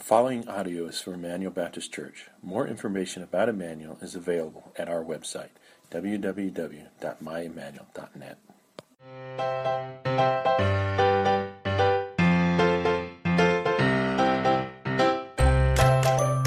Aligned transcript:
The 0.00 0.06
following 0.06 0.48
audio 0.48 0.86
is 0.86 0.98
from 0.98 1.12
Emmanuel 1.12 1.52
Baptist 1.52 1.92
Church. 1.92 2.28
More 2.42 2.66
information 2.66 3.22
about 3.22 3.50
Emmanuel 3.50 3.98
is 4.00 4.14
available 4.14 4.72
at 4.76 4.88
our 4.88 5.04
website, 5.04 5.50
www.myemmanuel.net. 5.90 8.38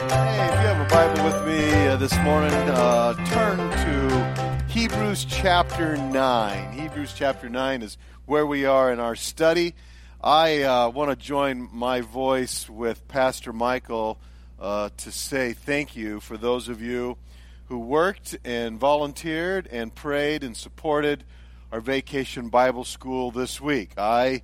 Hey, 0.09 0.47
if 0.47 0.51
you 0.51 0.65
have 0.65 0.81
a 0.81 0.87
Bible 0.89 1.23
with 1.23 1.45
me 1.45 1.89
uh, 1.89 1.97
this 1.97 2.17
morning, 2.21 2.53
uh, 2.53 3.13
turn 3.27 3.59
to 3.59 4.09
Hebrews 4.67 5.25
chapter 5.25 5.95
9. 5.95 6.73
Hebrews 6.73 7.13
chapter 7.15 7.49
9 7.49 7.83
is 7.83 7.99
where 8.25 8.47
we 8.47 8.65
are 8.65 8.91
in 8.91 8.99
our 8.99 9.15
study. 9.15 9.75
I 10.23 10.61
uh, 10.61 10.87
want 10.87 11.09
to 11.09 11.17
join 11.17 11.67
my 11.73 11.99
voice 11.99 12.69
with 12.69 13.05
Pastor 13.09 13.51
Michael 13.51 14.17
uh, 14.57 14.87
to 14.95 15.11
say 15.11 15.51
thank 15.51 15.97
you 15.97 16.21
for 16.21 16.37
those 16.37 16.69
of 16.69 16.81
you 16.81 17.17
who 17.65 17.79
worked 17.79 18.37
and 18.45 18.79
volunteered 18.79 19.67
and 19.67 19.93
prayed 19.93 20.45
and 20.45 20.55
supported 20.55 21.25
our 21.73 21.81
vacation 21.81 22.47
Bible 22.47 22.85
school 22.85 23.31
this 23.31 23.59
week. 23.59 23.95
I 23.97 24.43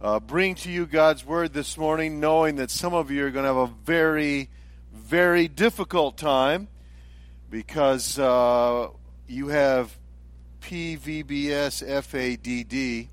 uh, 0.00 0.18
bring 0.18 0.56
to 0.56 0.68
you 0.68 0.84
God's 0.84 1.24
word 1.24 1.52
this 1.52 1.78
morning, 1.78 2.18
knowing 2.18 2.56
that 2.56 2.72
some 2.72 2.92
of 2.92 3.12
you 3.12 3.24
are 3.24 3.30
going 3.30 3.44
to 3.44 3.54
have 3.54 3.70
a 3.70 3.72
very, 3.84 4.50
very 4.92 5.46
difficult 5.46 6.18
time 6.18 6.66
because 7.50 8.18
uh, 8.18 8.88
you 9.28 9.46
have 9.46 9.96
PVBS 10.60 11.86
FADD 11.86 13.10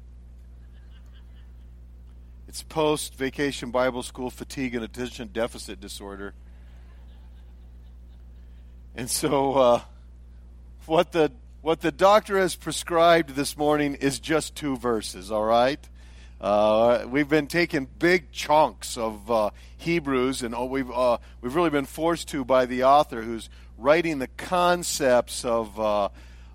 it's 2.51 2.63
post 2.63 3.15
vacation 3.15 3.71
Bible 3.71 4.03
school 4.03 4.29
fatigue 4.29 4.75
and 4.75 4.83
attention 4.83 5.29
deficit 5.31 5.79
disorder. 5.79 6.33
And 8.93 9.09
so, 9.09 9.53
uh, 9.53 9.81
what 10.85 11.13
the 11.13 11.31
what 11.61 11.79
the 11.79 11.93
doctor 11.93 12.37
has 12.37 12.57
prescribed 12.57 13.35
this 13.35 13.55
morning 13.55 13.95
is 13.95 14.19
just 14.19 14.53
two 14.53 14.75
verses. 14.75 15.31
All 15.31 15.45
right. 15.45 15.79
Uh, 16.41 17.05
we've 17.07 17.29
been 17.29 17.47
taking 17.47 17.87
big 17.99 18.33
chunks 18.33 18.97
of 18.97 19.31
uh, 19.31 19.51
Hebrews, 19.77 20.41
and 20.41 20.53
we've 20.69 20.91
uh, 20.91 21.19
we've 21.39 21.55
really 21.55 21.69
been 21.69 21.85
forced 21.85 22.27
to 22.31 22.43
by 22.43 22.65
the 22.65 22.83
author 22.83 23.21
who's 23.21 23.49
writing 23.77 24.19
the 24.19 24.27
concepts 24.27 25.45
of 25.45 25.79
uh, 25.79 26.09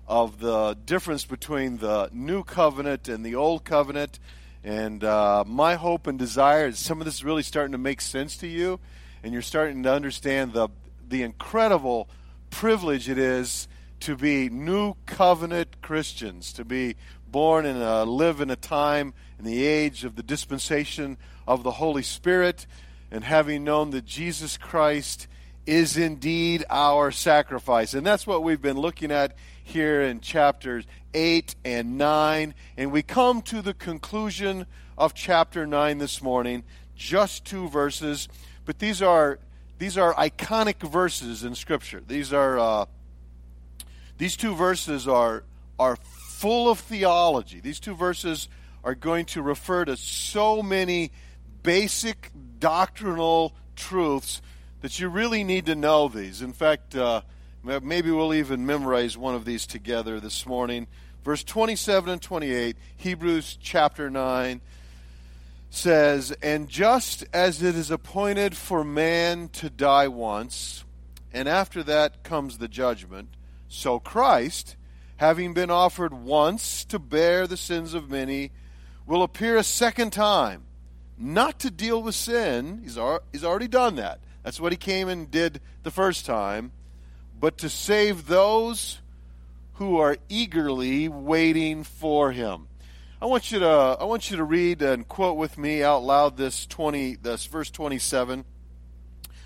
of 0.07 0.41
the 0.41 0.77
difference 0.85 1.25
between 1.25 1.77
the 1.77 2.11
new 2.13 2.43
covenant 2.43 3.07
and 3.07 3.25
the 3.25 3.33
old 3.33 3.63
covenant 3.63 4.19
and 4.67 5.01
uh, 5.01 5.45
my 5.47 5.75
hope 5.75 6.07
and 6.07 6.19
desire 6.19 6.67
is 6.67 6.77
some 6.77 6.99
of 6.99 7.05
this 7.05 7.15
is 7.15 7.23
really 7.23 7.41
starting 7.41 7.71
to 7.71 7.77
make 7.77 8.01
sense 8.01 8.35
to 8.35 8.47
you, 8.47 8.81
and 9.23 9.31
you're 9.31 9.41
starting 9.41 9.81
to 9.83 9.93
understand 9.93 10.51
the 10.51 10.67
the 11.07 11.23
incredible 11.23 12.09
privilege 12.49 13.07
it 13.07 13.17
is 13.17 13.69
to 14.01 14.17
be 14.17 14.49
new 14.49 14.95
covenant 15.05 15.81
Christians, 15.81 16.51
to 16.51 16.65
be 16.65 16.97
born 17.31 17.65
and 17.65 18.11
live 18.11 18.41
in 18.41 18.49
a 18.49 18.57
time 18.57 19.13
in 19.39 19.45
the 19.45 19.65
age 19.65 20.03
of 20.03 20.17
the 20.17 20.23
dispensation 20.23 21.17
of 21.47 21.63
the 21.63 21.71
Holy 21.71 22.03
Spirit, 22.03 22.67
and 23.09 23.23
having 23.23 23.63
known 23.63 23.91
that 23.91 24.03
Jesus 24.03 24.57
Christ 24.57 25.29
is 25.65 25.95
indeed 25.95 26.65
our 26.69 27.11
sacrifice. 27.11 27.93
And 27.93 28.05
that's 28.05 28.27
what 28.27 28.43
we've 28.43 28.61
been 28.61 28.77
looking 28.77 29.13
at 29.13 29.33
here 29.63 30.01
in 30.01 30.19
chapters 30.19 30.85
8 31.17 31.55
and 31.65 31.97
9. 31.97 32.53
And 32.77 32.91
we 32.91 33.01
come 33.01 33.41
to 33.43 33.63
the 33.63 33.73
conclusion 33.73 34.67
of 34.97 35.15
chapter 35.15 35.65
9 35.65 35.97
this 35.97 36.21
morning, 36.21 36.63
just 36.95 37.43
two 37.43 37.67
verses. 37.69 38.29
But 38.65 38.77
these 38.77 39.01
are, 39.01 39.39
these 39.79 39.97
are 39.97 40.13
iconic 40.13 40.87
verses 40.87 41.43
in 41.43 41.55
Scripture. 41.55 42.03
These 42.05 42.31
are. 42.33 42.59
Uh, 42.59 42.85
these 44.17 44.35
two 44.35 44.55
verses 44.55 45.07
are, 45.07 45.43
are 45.77 45.95
full 45.95 46.69
of 46.69 46.79
theology. 46.79 47.59
These 47.59 47.79
two 47.79 47.95
verses 47.95 48.49
are 48.83 48.95
going 48.95 49.25
to 49.25 49.41
refer 49.41 49.85
to 49.85 49.95
so 49.95 50.63
many 50.63 51.11
basic 51.61 52.31
doctrinal 52.59 53.53
truths 53.75 54.41
that 54.81 54.99
you 54.99 55.07
really 55.09 55.43
need 55.43 55.67
to 55.67 55.75
know 55.75 56.07
these. 56.07 56.41
In 56.41 56.53
fact, 56.53 56.95
uh, 56.95 57.21
maybe 57.63 58.09
we'll 58.09 58.33
even 58.33 58.65
memorize 58.65 59.17
one 59.17 59.35
of 59.35 59.45
these 59.45 59.67
together 59.67 60.19
this 60.19 60.45
morning. 60.45 60.87
Verse 61.27 61.43
27 61.43 62.09
and 62.09 62.21
28, 62.21 62.77
Hebrews 62.95 63.57
chapter 63.61 64.09
9 64.09 64.61
says, 65.69 66.31
And 66.41 66.69
just 66.69 67.25
as 67.33 67.61
it 67.61 67.75
is 67.75 67.91
appointed 67.91 68.55
for 68.55 68.85
man 68.85 69.49
to 69.49 69.69
die 69.69 70.07
once, 70.07 70.85
and 71.33 71.49
after 71.49 71.83
that 71.83 72.23
comes 72.23 72.59
the 72.59 72.69
judgment, 72.69 73.27
so 73.67 73.99
Christ, 73.99 74.77
having 75.17 75.53
been 75.53 75.69
offered 75.69 76.13
once 76.13 76.85
to 76.85 76.97
bear 76.97 77.45
the 77.45 77.57
sins 77.57 77.93
of 77.93 78.09
many, 78.09 78.51
will 79.05 79.21
appear 79.21 79.57
a 79.57 79.63
second 79.63 80.13
time, 80.13 80.63
not 81.17 81.59
to 81.59 81.69
deal 81.69 82.01
with 82.01 82.15
sin. 82.15 82.79
He's, 82.83 82.97
he's 83.33 83.43
already 83.43 83.67
done 83.67 83.97
that. 83.97 84.21
That's 84.43 84.61
what 84.61 84.71
he 84.71 84.77
came 84.77 85.09
and 85.09 85.29
did 85.29 85.59
the 85.83 85.91
first 85.91 86.25
time, 86.25 86.71
but 87.37 87.57
to 87.57 87.69
save 87.69 88.27
those 88.27 89.01
who 89.77 89.99
are 89.99 90.17
eagerly 90.27 91.07
waiting 91.07 91.83
for 91.83 92.31
him. 92.31 92.67
I 93.21 93.25
want 93.27 93.51
you 93.51 93.59
to 93.59 93.97
I 93.99 94.03
want 94.05 94.31
you 94.31 94.37
to 94.37 94.43
read 94.43 94.81
and 94.81 95.07
quote 95.07 95.37
with 95.37 95.57
me 95.57 95.83
out 95.83 96.03
loud 96.03 96.35
this 96.35 96.65
20 96.65 97.15
this 97.15 97.45
verse 97.45 97.69
27. 97.69 98.43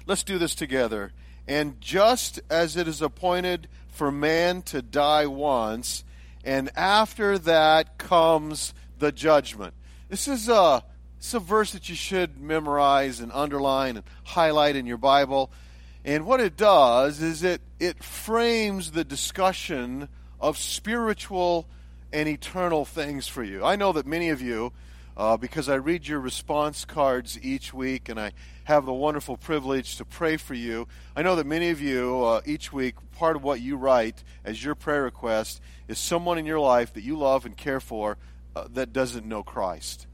Let's 0.06 0.24
do 0.24 0.38
this 0.38 0.56
together. 0.56 1.12
And 1.48 1.80
just 1.82 2.40
as 2.50 2.78
it 2.78 2.88
is 2.88 3.02
appointed 3.02 3.68
for 3.90 4.10
man 4.10 4.62
to 4.64 4.82
die 4.82 5.28
once, 5.28 6.06
and 6.46 6.70
after 6.78 7.38
that 7.38 7.98
comes 7.98 8.74
the 9.00 9.12
judgment. 9.12 9.74
This 10.08 10.30
is 10.30 10.48
a 10.48 10.84
it's 11.18 11.34
a 11.34 11.40
verse 11.40 11.74
that 11.74 11.90
you 11.90 11.96
should 11.96 12.40
memorize 12.40 13.20
and 13.20 13.34
underline 13.34 13.98
and 13.98 14.06
highlight 14.24 14.78
in 14.78 14.86
your 14.86 14.98
Bible. 14.98 15.52
And 16.06 16.26
what 16.26 16.40
it 16.40 16.56
does 16.56 17.22
is 17.22 17.44
it 17.44 17.62
it 17.80 18.02
frames 18.02 18.92
the 18.92 19.04
discussion 19.04 20.08
of 20.42 20.58
spiritual 20.58 21.68
and 22.12 22.28
eternal 22.28 22.84
things 22.84 23.28
for 23.28 23.44
you. 23.44 23.64
I 23.64 23.76
know 23.76 23.94
that 23.94 24.06
many 24.06 24.30
of 24.30 24.42
you, 24.42 24.74
uh, 25.16 25.38
because 25.38 25.70
I 25.70 25.76
read 25.76 26.08
your 26.08 26.20
response 26.20 26.84
cards 26.84 27.40
each 27.42 27.74
week 27.74 28.10
and 28.10 28.20
I 28.20 28.32
have 28.66 28.86
the 28.86 28.94
wonderful 28.94 29.38
privilege 29.38 29.98
to 29.98 30.06
pray 30.06 30.38
for 30.38 30.56
you, 30.56 30.88
I 31.16 31.22
know 31.22 31.36
that 31.36 31.46
many 31.46 31.70
of 31.70 31.80
you, 31.80 32.24
uh, 32.24 32.42
each 32.46 32.74
week, 32.74 32.96
part 33.14 33.36
of 33.36 33.44
what 33.44 33.62
you 33.62 33.78
write 33.78 34.24
as 34.44 34.64
your 34.64 34.76
prayer 34.76 35.04
request 35.04 35.62
is 35.88 36.00
someone 36.00 36.38
in 36.38 36.46
your 36.46 36.60
life 36.60 36.94
that 36.94 37.04
you 37.04 37.18
love 37.18 37.46
and 37.46 37.56
care 37.56 37.80
for 37.80 38.18
uh, 38.56 38.68
that 38.74 38.92
doesn't 38.92 39.26
know 39.26 39.44
Christ. 39.44 40.08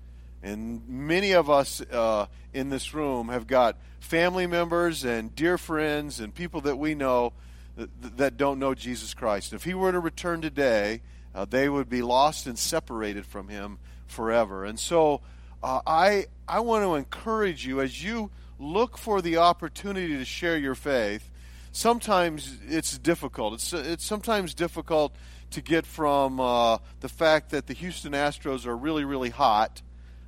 And 0.43 0.87
many 0.87 1.31
of 1.31 1.49
us 1.49 1.81
uh, 1.81 2.27
in 2.53 2.69
this 2.69 2.93
room 2.93 3.29
have 3.29 3.47
got 3.47 3.77
family 3.99 4.45
members 4.45 5.03
and 5.03 5.35
dear 5.35 5.57
friends 5.57 6.19
and 6.19 6.33
people 6.33 6.61
that 6.61 6.77
we 6.77 6.95
know 6.95 7.33
that 7.77 8.37
don't 8.37 8.59
know 8.59 8.73
Jesus 8.73 9.13
Christ. 9.13 9.53
If 9.53 9.63
he 9.63 9.73
were 9.73 9.91
to 9.91 9.99
return 9.99 10.41
today, 10.41 11.01
uh, 11.35 11.45
they 11.45 11.69
would 11.69 11.89
be 11.89 12.01
lost 12.01 12.47
and 12.47 12.57
separated 12.57 13.25
from 13.25 13.47
him 13.47 13.77
forever. 14.07 14.65
And 14.65 14.79
so 14.79 15.21
uh, 15.61 15.81
I, 15.85 16.25
I 16.47 16.61
want 16.61 16.83
to 16.83 16.95
encourage 16.95 17.65
you 17.65 17.81
as 17.81 18.03
you 18.03 18.31
look 18.59 18.97
for 18.97 19.21
the 19.21 19.37
opportunity 19.37 20.17
to 20.17 20.25
share 20.25 20.57
your 20.57 20.75
faith. 20.75 21.29
Sometimes 21.71 22.57
it's 22.67 22.97
difficult. 22.97 23.53
It's, 23.53 23.73
it's 23.73 24.05
sometimes 24.05 24.53
difficult 24.53 25.15
to 25.51 25.61
get 25.61 25.85
from 25.85 26.39
uh, 26.39 26.79
the 27.01 27.09
fact 27.09 27.51
that 27.51 27.67
the 27.67 27.73
Houston 27.73 28.13
Astros 28.13 28.65
are 28.65 28.75
really, 28.75 29.05
really 29.05 29.29
hot 29.29 29.81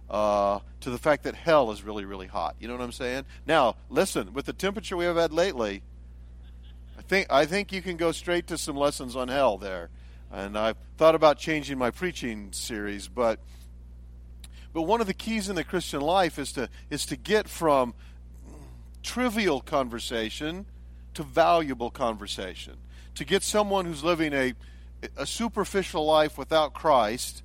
uh, 0.09 0.59
to 0.82 0.90
the 0.90 0.98
fact 0.98 1.24
that 1.24 1.36
hell 1.36 1.72
is 1.72 1.84
really, 1.84 2.06
really 2.06 2.28
hot. 2.28 2.56
You 2.59 2.68
know 2.68 2.76
what 2.76 2.84
I'm 2.84 2.92
saying? 2.92 3.26
Now, 3.46 3.76
listen, 3.90 4.34
with 4.34 4.46
the 4.46 4.53
temperature 4.53 4.96
we 4.96 5.06
have 5.06 5.18
had 5.18 5.34
lately, 5.34 5.82
think 7.09 7.28
I 7.32 7.46
think 7.46 7.73
you 7.73 7.82
can 7.82 7.97
go 7.97 8.11
straight 8.11 8.47
to 8.47 8.58
some 8.58 8.78
lessons 8.78 9.16
on 9.16 9.28
hell 9.28 9.58
there. 9.58 9.90
And 10.32 10.58
I've 10.58 10.78
thought 10.97 11.16
about 11.16 11.40
changing 11.40 11.79
my 11.79 11.90
preaching 11.90 12.53
series, 12.53 13.08
but 13.08 13.40
but 14.72 14.84
one 14.84 15.02
of 15.02 15.08
the 15.08 15.16
keys 15.16 15.50
in 15.50 15.56
the 15.56 15.64
Christian 15.64 16.02
life 16.02 16.38
is 16.38 16.53
to 16.53 16.70
is 16.91 17.08
to 17.08 17.17
get 17.17 17.50
from 17.50 17.96
trivial 19.02 19.59
conversation 19.59 20.67
to 21.16 21.23
valuable 21.23 21.90
conversation. 21.90 22.78
To 23.16 23.26
get 23.26 23.41
someone 23.41 23.85
who's 23.85 24.03
living 24.03 24.32
a 24.34 24.53
a 25.17 25.26
superficial 25.26 26.06
life 26.06 26.38
without 26.38 26.73
Christ, 26.73 27.41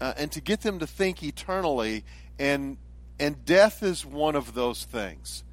uh, 0.00 0.14
and 0.16 0.32
to 0.32 0.40
get 0.40 0.62
them 0.62 0.80
to 0.80 0.86
think 0.88 1.22
eternally, 1.22 2.04
and 2.36 2.78
and 3.20 3.44
death 3.44 3.84
is 3.84 4.04
one 4.04 4.34
of 4.34 4.54
those 4.54 4.84
things 4.84 5.44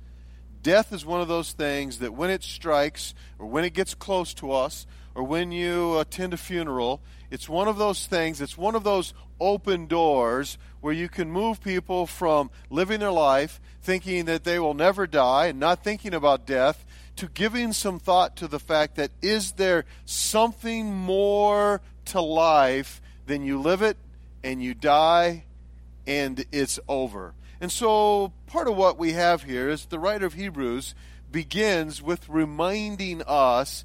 death 0.66 0.92
is 0.92 1.06
one 1.06 1.22
of 1.22 1.28
those 1.28 1.52
things 1.52 2.00
that 2.00 2.16
when 2.16 2.32
it 2.32 2.42
strikes 2.42 3.14
or 3.38 3.46
when 3.46 3.64
it 3.64 3.76
gets 3.76 3.94
close 3.94 4.34
to 4.34 4.52
us 4.52 4.88
or 5.14 5.22
when 5.22 5.52
you 5.52 6.00
attend 6.00 6.34
a 6.34 6.38
funeral, 6.38 7.04
it's 7.30 7.48
one 7.48 7.68
of 7.68 7.78
those 7.78 8.08
things, 8.08 8.42
it's 8.42 8.58
one 8.58 8.74
of 8.74 8.84
those 8.84 9.14
open 9.40 9.86
doors 9.86 10.58
where 10.82 10.92
you 10.92 11.08
can 11.08 11.30
move 11.30 11.62
people 11.62 12.08
from 12.08 12.50
living 12.72 13.00
their 13.00 13.12
life 13.12 13.62
thinking 13.84 14.26
that 14.26 14.44
they 14.44 14.58
will 14.58 14.74
never 14.74 15.06
die 15.06 15.46
and 15.46 15.60
not 15.60 15.84
thinking 15.84 16.16
about 16.16 16.48
death 16.48 16.84
to 17.16 17.28
giving 17.28 17.72
some 17.72 18.00
thought 18.00 18.36
to 18.36 18.48
the 18.48 18.60
fact 18.60 18.96
that 18.96 19.12
is 19.22 19.52
there 19.52 19.86
something 20.06 20.92
more 20.92 21.80
to 22.06 22.20
life 22.20 23.04
than 23.28 23.44
you 23.44 23.62
live 23.62 23.84
it 23.84 23.98
and 24.44 24.64
you 24.64 24.74
die 24.74 25.44
and 26.08 26.44
it's 26.52 26.80
over. 26.88 27.36
And 27.66 27.72
so 27.72 28.32
part 28.46 28.68
of 28.68 28.78
what 28.78 29.00
we 29.00 29.14
have 29.14 29.42
here 29.42 29.70
is 29.70 29.88
the 29.88 29.98
writer 29.98 30.28
of 30.28 30.36
Hebrews 30.36 30.94
begins 31.32 32.00
with 32.00 32.30
reminding 32.30 33.24
us 33.26 33.84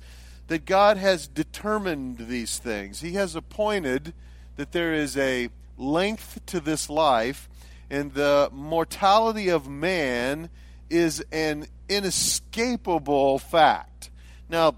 that 0.49 0.67
God 0.67 0.99
has 0.99 1.27
determined 1.27 2.19
these 2.29 2.59
things. 2.59 3.01
He 3.01 3.13
has 3.13 3.35
appointed 3.35 4.13
that 4.57 4.73
there 4.73 4.93
is 4.93 5.17
a 5.17 5.49
length 5.79 6.45
to 6.49 6.61
this 6.61 6.91
life, 6.91 7.49
and 7.89 8.13
the 8.13 8.51
mortality 8.53 9.49
of 9.49 9.67
man 9.67 10.51
is 10.91 11.25
an 11.33 11.65
inescapable 11.89 13.39
fact. 13.39 14.11
Now, 14.51 14.75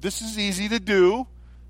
this 0.00 0.22
is 0.22 0.38
easy 0.38 0.68
to 0.68 0.78
do, 0.78 1.26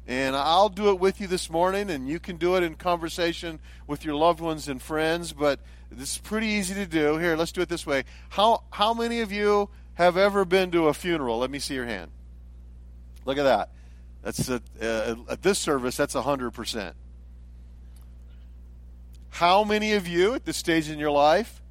and 0.06 0.36
I'll 0.36 0.68
do 0.68 0.90
it 0.90 1.00
with 1.00 1.22
you 1.22 1.26
this 1.26 1.48
morning, 1.48 1.88
and 1.88 2.06
you 2.06 2.20
can 2.20 2.36
do 2.36 2.54
it 2.56 2.62
in 2.62 2.74
conversation 2.74 3.60
with 3.86 4.04
your 4.04 4.14
loved 4.14 4.40
ones 4.40 4.68
and 4.68 4.82
friends, 4.82 5.32
but 5.32 5.58
this 5.90 6.12
is 6.12 6.18
pretty 6.18 6.48
easy 6.48 6.74
to 6.74 6.86
do. 6.86 7.16
Here, 7.18 7.36
let's 7.36 7.52
do 7.52 7.60
it 7.60 7.68
this 7.68 7.86
way. 7.86 8.04
How, 8.30 8.64
how 8.70 8.94
many 8.94 9.20
of 9.20 9.32
you 9.32 9.68
have 9.94 10.16
ever 10.16 10.44
been 10.44 10.70
to 10.72 10.88
a 10.88 10.94
funeral? 10.94 11.38
Let 11.38 11.50
me 11.50 11.58
see 11.58 11.74
your 11.74 11.86
hand. 11.86 12.10
Look 13.24 13.38
at 13.38 13.44
that. 13.44 13.70
That's 14.22 14.48
a, 14.48 14.60
uh, 14.80 15.14
at 15.28 15.42
this 15.42 15.58
service. 15.58 15.96
That's 15.96 16.14
hundred 16.14 16.50
percent. 16.50 16.96
How 19.30 19.64
many 19.64 19.92
of 19.92 20.08
you 20.08 20.34
at 20.34 20.44
this 20.44 20.56
stage 20.56 20.90
in 20.90 20.98
your 20.98 21.10
life 21.10 21.62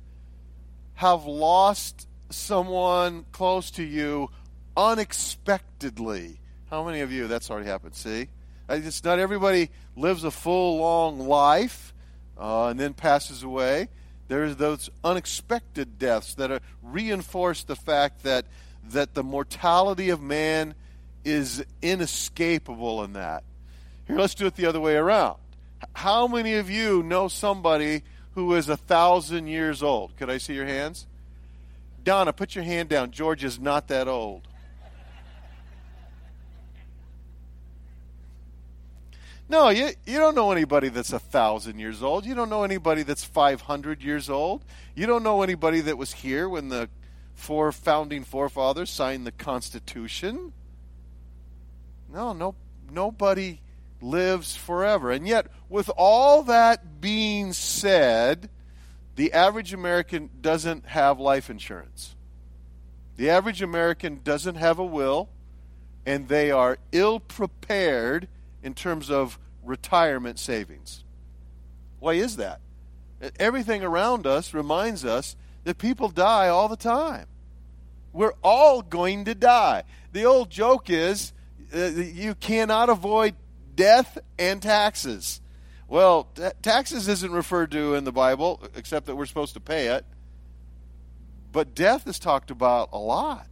have 0.93 1.25
lost 1.25 2.07
someone 2.29 3.25
close 3.31 3.71
to 3.71 3.83
you 3.83 4.29
unexpectedly? 4.77 6.39
How 6.69 6.85
many 6.85 7.01
of 7.01 7.11
you? 7.11 7.27
That's 7.27 7.49
already 7.49 7.67
happened. 7.67 7.95
See, 7.95 8.27
it's 8.69 9.03
not 9.03 9.19
everybody 9.19 9.69
lives 9.95 10.23
a 10.23 10.31
full 10.31 10.77
long 10.77 11.19
life 11.19 11.93
uh, 12.37 12.67
and 12.67 12.79
then 12.79 12.93
passes 12.93 13.43
away. 13.43 13.89
There's 14.27 14.55
those 14.55 14.89
unexpected 15.03 15.99
deaths 15.99 16.33
that 16.35 16.61
reinforce 16.81 17.63
the 17.63 17.75
fact 17.75 18.23
that 18.23 18.45
that 18.91 19.13
the 19.13 19.23
mortality 19.23 20.09
of 20.09 20.21
man 20.21 20.75
is 21.23 21.65
inescapable 21.81 23.03
in 23.03 23.13
that. 23.13 23.43
Here, 24.07 24.17
let's 24.17 24.35
do 24.35 24.45
it 24.45 24.55
the 24.55 24.67
other 24.67 24.79
way 24.79 24.95
around. 24.95 25.37
How 25.93 26.27
many 26.27 26.55
of 26.55 26.69
you 26.69 27.01
know 27.03 27.27
somebody 27.27 28.03
who 28.35 28.53
is 28.53 28.69
a 28.69 28.77
thousand 28.77 29.47
years 29.47 29.81
old? 29.81 30.15
Could 30.17 30.29
I 30.29 30.37
see 30.37 30.53
your 30.53 30.65
hands? 30.65 31.07
Donna, 32.03 32.31
put 32.31 32.53
your 32.53 32.63
hand 32.63 32.89
down. 32.89 33.11
George 33.11 33.43
is 33.43 33.59
not 33.59 33.87
that 33.87 34.07
old. 34.07 34.47
No, 39.47 39.69
you, 39.69 39.89
you 40.05 40.17
don't 40.17 40.33
know 40.33 40.51
anybody 40.51 40.89
that's 40.89 41.13
a 41.13 41.19
thousand 41.19 41.77
years 41.77 42.01
old. 42.01 42.25
You 42.25 42.33
don't 42.33 42.49
know 42.49 42.63
anybody 42.63 43.03
that's 43.03 43.23
500 43.23 44.01
years 44.01 44.29
old. 44.29 44.65
You 44.95 45.05
don't 45.05 45.21
know 45.21 45.43
anybody 45.43 45.81
that 45.81 45.97
was 45.97 46.13
here 46.13 46.49
when 46.49 46.69
the 46.69 46.89
four 47.35 47.71
founding 47.71 48.23
forefathers 48.23 48.89
signed 48.89 49.27
the 49.27 49.31
Constitution. 49.31 50.53
No, 52.11 52.33
no, 52.33 52.55
nobody 52.91 53.59
lives 54.01 54.55
forever. 54.55 55.11
And 55.11 55.27
yet, 55.27 55.47
with 55.69 55.91
all 55.95 56.43
that 56.43 56.99
being 56.99 57.53
said, 57.53 58.49
the 59.15 59.31
average 59.31 59.73
American 59.73 60.29
doesn't 60.41 60.87
have 60.87 61.19
life 61.19 61.49
insurance. 61.51 62.15
The 63.17 63.29
average 63.29 63.61
American 63.61 64.21
doesn't 64.23 64.55
have 64.55 64.79
a 64.79 64.85
will, 64.85 65.29
and 66.05 66.27
they 66.27 66.51
are 66.51 66.77
ill 66.91 67.19
prepared 67.19 68.27
in 68.65 68.73
terms 68.73 69.11
of 69.11 69.37
retirement 69.63 70.39
savings. 70.39 71.03
Why 71.99 72.13
is 72.13 72.37
that? 72.37 72.59
Everything 73.39 73.83
around 73.83 74.25
us 74.25 74.55
reminds 74.55 75.05
us 75.05 75.35
that 75.65 75.77
people 75.77 76.09
die 76.09 76.49
all 76.49 76.67
the 76.67 76.75
time. 76.75 77.27
We're 78.11 78.33
all 78.43 78.81
going 78.81 79.25
to 79.25 79.35
die. 79.35 79.83
The 80.13 80.25
old 80.25 80.49
joke 80.49 80.89
is 80.89 81.31
uh, 81.73 81.85
you 81.89 82.33
cannot 82.33 82.89
avoid 82.89 83.35
death 83.75 84.17
and 84.39 84.61
taxes. 84.61 85.41
Well, 85.87 86.27
t- 86.33 86.49
taxes 86.63 87.07
isn't 87.07 87.31
referred 87.31 87.71
to 87.71 87.93
in 87.93 88.03
the 88.03 88.11
Bible, 88.11 88.63
except 88.75 89.05
that 89.05 89.15
we're 89.15 89.27
supposed 89.27 89.53
to 89.53 89.59
pay 89.59 89.89
it. 89.89 90.05
But 91.51 91.75
death 91.75 92.07
is 92.07 92.17
talked 92.17 92.49
about 92.49 92.89
a 92.93 92.97
lot. 92.97 93.47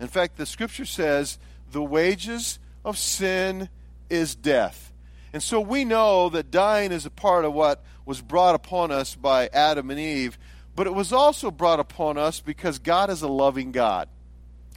In 0.00 0.08
fact, 0.08 0.38
the 0.38 0.46
scripture 0.46 0.86
says 0.86 1.38
the 1.70 1.82
wages 1.82 2.58
of 2.82 2.96
sin 2.96 3.68
is 4.10 4.34
death. 4.34 4.92
And 5.32 5.42
so 5.42 5.60
we 5.60 5.84
know 5.84 6.28
that 6.30 6.50
dying 6.50 6.92
is 6.92 7.06
a 7.06 7.10
part 7.10 7.44
of 7.44 7.52
what 7.52 7.84
was 8.04 8.20
brought 8.20 8.54
upon 8.54 8.90
us 8.90 9.14
by 9.14 9.48
Adam 9.52 9.90
and 9.90 10.00
Eve, 10.00 10.38
but 10.74 10.86
it 10.86 10.94
was 10.94 11.12
also 11.12 11.50
brought 11.50 11.80
upon 11.80 12.18
us 12.18 12.40
because 12.40 12.78
God 12.78 13.10
is 13.10 13.22
a 13.22 13.28
loving 13.28 13.70
God. 13.70 14.08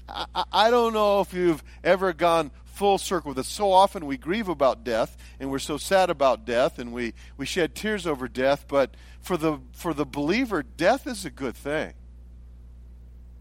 I, 0.08 0.44
I 0.52 0.70
don't 0.70 0.94
know 0.94 1.22
if 1.22 1.34
you've 1.34 1.64
ever 1.84 2.14
gone 2.14 2.52
full 2.66 2.98
circle 2.98 3.30
with 3.30 3.40
it. 3.40 3.46
So 3.46 3.72
often 3.72 4.06
we 4.06 4.18
grieve 4.18 4.50
about 4.50 4.84
death 4.84 5.16
and 5.40 5.50
we're 5.50 5.60
so 5.60 5.78
sad 5.78 6.10
about 6.10 6.46
death 6.46 6.80
and 6.80 6.92
we, 6.92 7.14
we 7.38 7.46
shed 7.46 7.76
tears 7.76 8.06
over 8.06 8.28
death, 8.28 8.66
but 8.68 8.96
for 9.22 9.38
the 9.38 9.60
for 9.72 9.94
the 9.94 10.06
believer, 10.06 10.64
death 10.64 11.08
is 11.08 11.24
a 11.24 11.30
good 11.30 11.56
thing. 11.56 11.94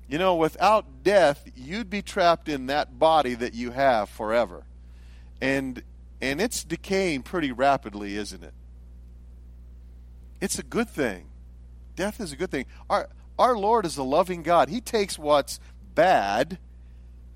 You 0.08 0.18
know, 0.18 0.36
without 0.36 1.02
death, 1.02 1.50
you'd 1.56 1.90
be 1.90 2.02
trapped 2.02 2.48
in 2.48 2.66
that 2.66 2.98
body 2.98 3.34
that 3.34 3.54
you 3.54 3.70
have 3.70 4.08
forever. 4.08 4.64
And 5.42 5.82
and 6.20 6.40
it's 6.40 6.62
decaying 6.62 7.24
pretty 7.24 7.50
rapidly, 7.50 8.16
isn't 8.16 8.44
it? 8.44 8.54
It's 10.40 10.58
a 10.58 10.62
good 10.62 10.88
thing. 10.88 11.26
Death 11.96 12.20
is 12.20 12.32
a 12.32 12.36
good 12.36 12.50
thing. 12.50 12.66
Our 12.88 13.08
our 13.38 13.58
Lord 13.58 13.84
is 13.84 13.96
a 13.96 14.04
loving 14.04 14.42
God. 14.42 14.68
He 14.68 14.80
takes 14.80 15.18
what's 15.18 15.58
bad 15.94 16.58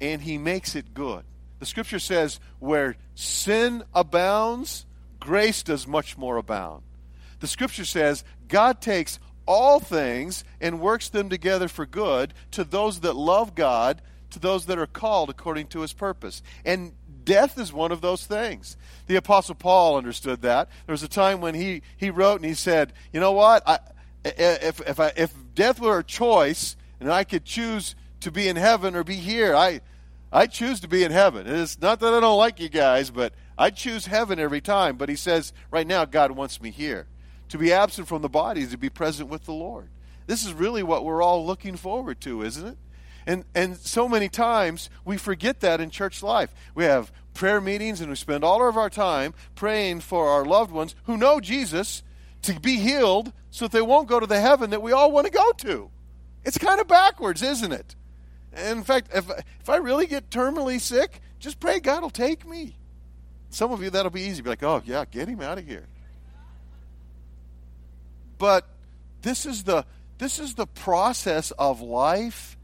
and 0.01 0.23
he 0.23 0.39
makes 0.39 0.77
it 0.77 0.95
good. 0.95 1.25
The 1.59 1.67
scripture 1.67 1.99
says, 1.99 2.39
where 2.59 2.97
sin 3.15 3.83
abounds, 3.95 4.87
grace 5.19 5.63
does 5.63 5.87
much 5.87 6.17
more 6.17 6.37
abound. 6.37 6.83
The 7.41 7.47
scripture 7.47 7.85
says, 7.85 8.25
God 8.47 8.81
takes 8.81 9.19
all 9.47 9.81
things 9.81 10.45
and 10.61 10.81
works 10.81 11.09
them 11.09 11.29
together 11.29 11.67
for 11.67 11.87
good 11.87 12.35
to 12.53 12.63
those 12.63 13.01
that 13.01 13.17
love 13.17 13.55
God, 13.55 14.03
to 14.31 14.39
those 14.39 14.67
that 14.67 14.79
are 14.79 14.87
called 14.87 15.31
according 15.31 15.69
to 15.69 15.81
his 15.81 15.93
purpose. 15.93 16.43
And 16.65 16.93
death 17.27 17.59
is 17.59 17.73
one 17.73 17.93
of 17.93 18.01
those 18.01 18.25
things. 18.25 18.79
The 19.07 19.17
Apostle 19.17 19.55
Paul 19.55 19.99
understood 19.99 20.41
that. 20.43 20.71
There 20.87 20.95
was 20.95 21.03
a 21.03 21.09
time 21.09 21.43
when 21.43 21.55
he, 21.55 21.83
he 21.99 22.09
wrote 22.09 22.37
and 22.37 22.45
he 22.47 22.55
said, 22.55 22.95
You 23.13 23.21
know 23.21 23.33
what? 23.33 23.63
I, 23.69 23.81
if, 24.25 24.81
if, 24.81 24.99
I, 24.99 25.13
if 25.17 25.35
death 25.55 25.79
were 25.79 25.99
a 25.99 26.05
choice 26.05 26.77
and 26.99 27.13
I 27.13 27.25
could 27.25 27.45
choose 27.45 27.95
to 28.21 28.31
be 28.31 28.49
in 28.49 28.57
heaven 28.57 28.97
or 28.97 29.05
be 29.05 29.17
here. 29.17 29.55
I, 29.55 29.81
I 30.33 30.47
choose 30.47 30.81
to 30.81 30.89
be 30.89 31.05
in 31.05 31.13
heaven. 31.13 31.47
It's 31.47 31.81
not 31.81 32.01
that 32.01 32.15
I 32.15 32.21
don't 32.21 32.39
like 32.39 32.59
you 32.59 32.69
guys, 32.69 33.11
but 33.11 33.33
I 33.59 33.71
choose 33.71 34.07
heaven 34.07 34.39
every 34.39 34.61
time. 34.61 34.97
But 34.97 35.09
he 35.09 35.17
says, 35.17 35.53
right 35.71 35.87
now, 35.87 36.05
God 36.05 36.33
wants 36.33 36.61
me 36.61 36.71
here. 36.71 37.07
To 37.51 37.59
be 37.59 37.73
absent 37.73 38.09
from 38.09 38.23
the 38.23 38.29
body 38.29 38.63
is 38.63 38.71
to 38.73 38.79
be 38.79 38.91
present 38.91 39.29
with 39.29 39.45
the 39.45 39.53
Lord. 39.53 39.89
This 40.27 40.45
is 40.45 40.53
really 40.53 40.83
what 40.83 41.05
we're 41.05 41.23
all 41.23 41.47
looking 41.47 41.77
forward 41.77 42.21
to, 42.23 42.43
isn't 42.43 42.67
it? 42.67 42.79
And, 43.27 43.45
and 43.55 43.77
so 43.77 44.09
many 44.09 44.29
times 44.29 44.89
we 45.05 45.17
forget 45.17 45.61
that 45.61 45.81
in 45.81 45.91
church 45.91 46.23
life. 46.23 46.55
We 46.75 46.85
have 46.85 47.13
prayer 47.35 47.61
meetings 47.61 48.01
and 48.01 48.09
we 48.09 48.17
spend 48.17 48.45
all 48.45 48.67
of 48.67 48.77
our 48.77 48.91
time 48.91 49.35
praying 49.55 50.01
for 50.01 50.29
our 50.29 50.45
loved 50.45 50.71
ones 50.71 50.95
who 51.05 51.17
know 51.17 51.41
Jesus 51.41 52.03
to 52.43 52.59
be 52.61 52.77
healed 52.77 53.33
so 53.51 53.65
that 53.65 53.73
they 53.73 53.83
won't 53.83 54.09
go 54.09 54.21
to 54.21 54.27
the 54.27 54.41
heaven 54.41 54.71
that 54.71 54.83
we 54.83 54.93
all 54.93 55.11
want 55.11 55.27
to 55.27 55.33
go 55.33 55.53
to. 55.53 55.91
It's 56.45 56.59
kind 56.59 56.81
of 56.81 56.87
backwards, 56.87 57.43
isn't 57.43 57.73
it? 57.73 57.97
in 58.57 58.83
fact, 58.85 59.11
if, 59.15 59.29
if 59.61 59.69
I 59.69 59.77
really 59.77 60.07
get 60.07 60.31
terminally 60.31 60.81
sick, 60.81 61.21
just 61.39 61.61
pray 61.61 61.81
God 61.81 62.03
will 62.03 62.11
take 62.11 62.47
me. 62.49 62.77
Some 63.51 63.73
of 63.73 63.83
you, 63.83 63.91
that'll 63.91 64.11
be 64.11 64.23
easy. 64.23 64.43
Be 64.43 64.51
like, 64.51 64.63
oh, 64.63 64.83
yeah, 64.85 65.05
get 65.05 65.29
him 65.29 65.41
out 65.41 65.59
of 65.59 65.67
here. 65.67 65.87
But 68.39 68.67
this 69.23 69.47
is 69.47 69.65
the 69.65 69.85
this 70.19 70.39
is 70.39 70.55
the 70.55 70.67
process 70.67 71.51
of 71.53 71.81
life 71.81 72.56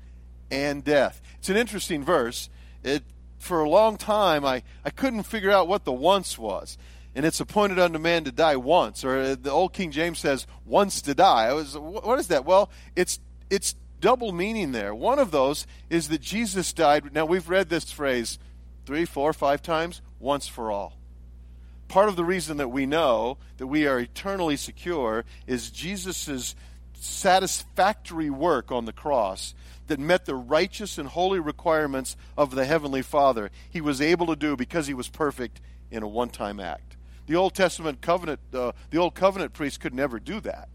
and 0.53 0.85
death. 0.85 1.21
It's 1.39 1.49
an 1.49 1.57
interesting 1.57 2.05
verse. 2.05 2.49
It 2.85 3.03
for 3.39 3.61
a 3.61 3.69
long 3.69 3.97
time 3.97 4.45
I, 4.45 4.63
I 4.85 4.91
couldn't 4.91 5.25
figure 5.25 5.51
out 5.51 5.67
what 5.67 5.85
the 5.85 5.93
once 5.93 6.39
was. 6.39 6.79
And 7.15 7.27
it's 7.27 7.41
appointed 7.41 7.79
unto 7.79 7.99
man 7.99 8.25
to 8.25 8.33
die 8.33 8.57
once, 8.57 9.05
or 9.05 9.19
uh, 9.19 9.37
the 9.39 9.51
old 9.51 9.75
King 9.75 9.91
James 9.91 10.19
says 10.21 10.47
once 10.65 11.03
to 11.03 11.15
die. 11.15 11.47
I 11.47 11.53
was 11.53 11.77
what 11.77 12.19
is 12.19 12.29
that? 12.29 12.45
Well, 12.45 12.71
it's 12.97 13.19
it's 13.51 13.75
double 14.01 14.33
meaning 14.33 14.73
there. 14.73 14.95
One 14.95 15.19
of 15.19 15.31
those 15.31 15.67
is 15.91 16.09
that 16.09 16.23
Jesus 16.23 16.73
died. 16.73 17.15
Now, 17.15 17.27
we've 17.27 17.49
read 17.49 17.69
this 17.69 17.91
phrase 17.93 18.39
three, 18.87 19.05
four, 19.05 19.33
five 19.33 19.63
times, 19.63 20.01
once 20.19 20.47
for 20.47 20.71
all. 20.71 20.97
Part 21.89 22.09
of 22.09 22.17
the 22.17 22.25
reason 22.25 22.57
that 22.57 22.69
we 22.69 22.87
know 22.87 23.37
that 23.59 23.67
we 23.67 23.87
are 23.87 24.01
eternally 24.01 24.57
secure 24.57 25.25
is 25.47 25.71
Jesus' 25.71 26.55
satisfactory 27.03 28.31
work 28.31 28.71
on 28.71 28.85
the 28.85 28.93
cross 28.93 29.55
that 29.89 29.99
met 29.99 30.25
the 30.25 30.35
righteous 30.35 30.99
and 30.99 31.09
holy 31.09 31.41
requirements 31.41 32.17
of 32.37 32.55
the 32.55 32.65
Heavenly 32.65 33.03
Father. 33.03 33.51
He 33.71 33.81
was 33.81 34.01
able 34.01 34.27
to 34.29 34.37
do 34.37 34.57
because 34.57 34.87
he 34.87 34.95
was 34.95 35.09
perfect 35.09 35.61
in 35.91 36.03
a 36.03 36.09
one 36.09 36.31
time 36.31 36.61
act. 36.61 36.97
The 37.27 37.37
Old 37.37 37.55
Testament 37.55 38.01
covenant, 38.01 38.41
uh, 38.55 38.73
the 38.91 38.99
Old 38.99 39.15
Covenant 39.15 39.53
priest 39.53 39.81
could 39.81 39.95
never 39.95 40.19
do 40.19 40.41
that. 40.41 40.69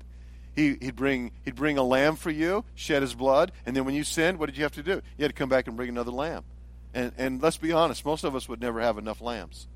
He, 0.56 0.78
would 0.82 0.96
bring 0.96 1.32
he'd 1.46 1.56
bring 1.56 1.78
a 1.78 1.84
lamb 1.84 2.16
for 2.16 2.32
you, 2.32 2.66
shed 2.76 3.02
his 3.02 3.14
blood, 3.14 3.52
and 3.66 3.76
then 3.76 3.86
when 3.86 3.96
you 3.96 4.04
sinned, 4.04 4.40
what 4.40 4.48
did 4.48 4.58
you 4.58 4.64
have 4.64 4.74
to 4.74 4.84
do? 4.84 5.02
You 5.18 5.24
had 5.24 5.30
to 5.30 5.34
come 5.34 5.50
back 5.50 5.68
and 5.68 5.78
bring 5.78 5.90
another 5.90 6.12
lamb. 6.12 6.44
And 6.94 7.12
and 7.18 7.42
let's 7.42 7.58
be 7.58 7.72
honest, 7.72 8.06
most 8.06 8.24
of 8.24 8.36
us 8.36 8.50
would 8.50 8.60
never 8.60 8.82
have 8.82 8.98
enough 8.98 9.22
lambs. 9.22 9.68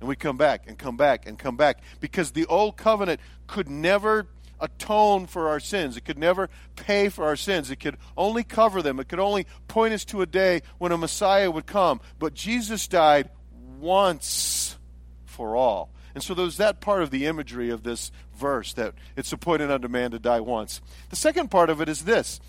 And 0.00 0.08
we 0.08 0.16
come 0.16 0.38
back 0.38 0.64
and 0.66 0.78
come 0.78 0.96
back 0.96 1.26
and 1.26 1.38
come 1.38 1.56
back 1.56 1.82
because 2.00 2.30
the 2.30 2.46
old 2.46 2.76
covenant 2.76 3.20
could 3.46 3.68
never 3.68 4.26
atone 4.60 5.26
for 5.26 5.48
our 5.48 5.60
sins. 5.60 5.96
It 5.96 6.04
could 6.04 6.18
never 6.18 6.48
pay 6.76 7.08
for 7.08 7.24
our 7.24 7.36
sins. 7.36 7.70
It 7.70 7.76
could 7.76 7.96
only 8.16 8.44
cover 8.44 8.82
them. 8.82 9.00
It 9.00 9.08
could 9.08 9.18
only 9.18 9.46
point 9.68 9.94
us 9.94 10.04
to 10.06 10.22
a 10.22 10.26
day 10.26 10.62
when 10.78 10.92
a 10.92 10.98
Messiah 10.98 11.50
would 11.50 11.66
come. 11.66 12.00
But 12.18 12.34
Jesus 12.34 12.86
died 12.86 13.30
once 13.78 14.76
for 15.24 15.56
all. 15.56 15.90
And 16.14 16.22
so 16.22 16.34
there's 16.34 16.56
that 16.56 16.80
part 16.80 17.02
of 17.02 17.10
the 17.10 17.26
imagery 17.26 17.70
of 17.70 17.82
this 17.82 18.10
verse 18.36 18.72
that 18.74 18.94
it's 19.16 19.32
appointed 19.32 19.70
unto 19.70 19.88
man 19.88 20.10
to 20.10 20.18
die 20.18 20.40
once. 20.40 20.80
The 21.10 21.16
second 21.16 21.50
part 21.50 21.70
of 21.70 21.80
it 21.80 21.88
is 21.88 22.04
this. 22.04 22.40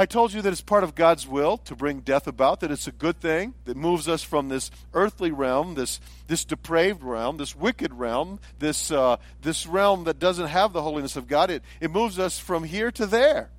I 0.00 0.06
told 0.06 0.32
you 0.32 0.40
that 0.42 0.52
it's 0.52 0.60
part 0.60 0.84
of 0.84 0.94
God's 0.94 1.26
will 1.26 1.56
to 1.58 1.74
bring 1.74 2.00
death 2.00 2.28
about, 2.28 2.60
that 2.60 2.70
it's 2.70 2.86
a 2.86 2.92
good 2.92 3.20
thing 3.20 3.54
that 3.64 3.76
moves 3.76 4.06
us 4.06 4.22
from 4.22 4.48
this 4.48 4.70
earthly 4.94 5.32
realm, 5.32 5.74
this, 5.74 5.98
this 6.28 6.44
depraved 6.44 7.02
realm, 7.02 7.36
this 7.36 7.56
wicked 7.56 7.92
realm, 7.92 8.38
this, 8.60 8.92
uh, 8.92 9.16
this 9.42 9.66
realm 9.66 10.04
that 10.04 10.20
doesn't 10.20 10.46
have 10.46 10.72
the 10.72 10.82
holiness 10.82 11.16
of 11.16 11.26
God. 11.26 11.50
It, 11.50 11.64
it 11.80 11.90
moves 11.90 12.20
us 12.20 12.38
from 12.38 12.62
here 12.62 12.92
to 12.92 13.06
there. 13.06 13.50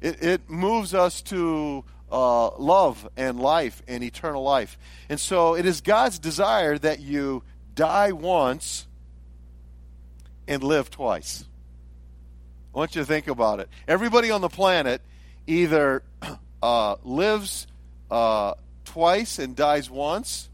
It, 0.00 0.22
it 0.22 0.48
moves 0.48 0.94
us 0.94 1.20
to 1.22 1.84
uh, 2.10 2.56
love 2.56 3.06
and 3.14 3.38
life 3.38 3.82
and 3.86 4.02
eternal 4.02 4.42
life. 4.42 4.78
And 5.10 5.20
so 5.20 5.56
it 5.56 5.66
is 5.66 5.82
God's 5.82 6.18
desire 6.18 6.78
that 6.78 7.00
you 7.00 7.42
die 7.74 8.12
once 8.12 8.86
and 10.48 10.62
live 10.62 10.90
twice. 10.90 11.44
I 12.74 12.78
want 12.78 12.94
you 12.94 13.02
to 13.02 13.06
think 13.06 13.28
about 13.28 13.60
it. 13.60 13.68
Everybody 13.86 14.30
on 14.30 14.40
the 14.40 14.48
planet 14.48 15.02
either 15.46 16.02
uh, 16.62 16.96
lives 17.02 17.66
uh, 18.10 18.54
twice 18.84 19.38
and 19.38 19.56
dies 19.56 19.90
once, 19.90 20.48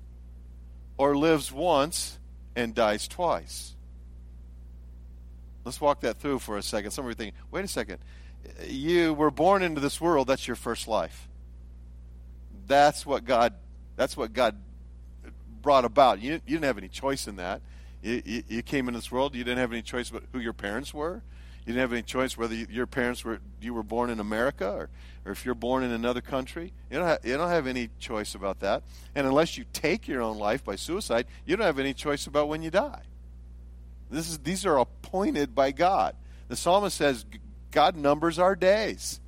or 0.97 1.17
lives 1.17 1.53
once 1.53 2.19
and 2.55 2.75
dies 2.75 3.09
twice. 3.09 3.75
Let's 5.65 5.81
walk 5.81 6.01
that 6.01 6.19
through 6.19 6.41
for 6.41 6.57
a 6.57 6.63
second. 6.63 6.91
Some 6.91 7.05
of 7.05 7.11
you 7.11 7.15
thinking, 7.15 7.39
wait 7.51 7.65
a 7.65 7.69
second. 7.69 7.99
You 8.67 9.15
were 9.15 9.31
born 9.31 9.63
into 9.63 9.81
this 9.81 10.01
world, 10.01 10.27
that's 10.27 10.47
your 10.47 10.57
first 10.57 10.89
life. 10.89 11.29
That's 12.67 13.07
what 13.07 13.25
God 13.25 13.55
that's 13.97 14.17
what 14.17 14.33
God 14.33 14.57
brought 15.61 15.85
about. 15.85 16.21
You, 16.21 16.33
you 16.33 16.57
didn't 16.57 16.65
have 16.65 16.79
any 16.79 16.89
choice 16.89 17.29
in 17.29 17.37
that. 17.37 17.61
You, 18.03 18.23
you, 18.25 18.43
you, 18.49 18.63
came 18.63 18.89
into 18.89 18.99
this 18.99 19.13
world. 19.13 19.35
You 19.35 19.45
didn't 19.45 19.59
have 19.59 19.71
any 19.71 19.83
choice 19.83 20.11
about 20.11 20.25
who 20.33 20.41
your 20.41 20.53
parents 20.53 20.93
were. 20.93 21.23
You 21.65 21.73
didn't 21.73 21.81
have 21.81 21.93
any 21.93 22.03
choice 22.03 22.37
whether 22.37 22.55
you, 22.55 22.67
your 22.69 22.87
parents 22.87 23.25
were 23.25 23.41
you 23.61 23.73
were 23.73 23.85
born 23.85 24.11
in 24.11 24.19
America 24.19 24.69
or, 24.69 24.89
or 25.25 25.33
if 25.33 25.45
you're 25.45 25.55
born 25.55 25.85
in 25.85 25.93
another 25.93 26.21
country. 26.21 26.73
You 26.91 26.99
don't, 26.99 27.07
have, 27.07 27.25
you 27.25 27.37
don't 27.37 27.49
have 27.49 27.69
any 27.69 27.91
choice 28.01 28.35
about 28.35 28.61
that. 28.61 28.83
And 29.15 29.27
unless 29.27 29.57
you 29.57 29.65
take 29.73 30.09
your 30.09 30.23
own 30.23 30.39
life 30.39 30.65
by 30.65 30.75
suicide, 30.75 31.27
you 31.47 31.57
don't 31.57 31.67
have 31.67 31.79
any 31.79 31.95
choice 31.95 32.27
about 32.27 32.49
when 32.49 32.63
you 32.63 32.71
die. 32.71 33.03
This 34.11 34.29
is 34.29 34.39
these 34.39 34.67
are 34.67 34.79
appointed 34.79 35.55
by 35.55 35.71
God. 35.71 36.17
The 36.49 36.57
psalmist 36.57 36.97
says 36.97 37.25
God 37.71 37.97
numbers 37.97 38.39
our 38.39 38.57
days. 38.57 39.21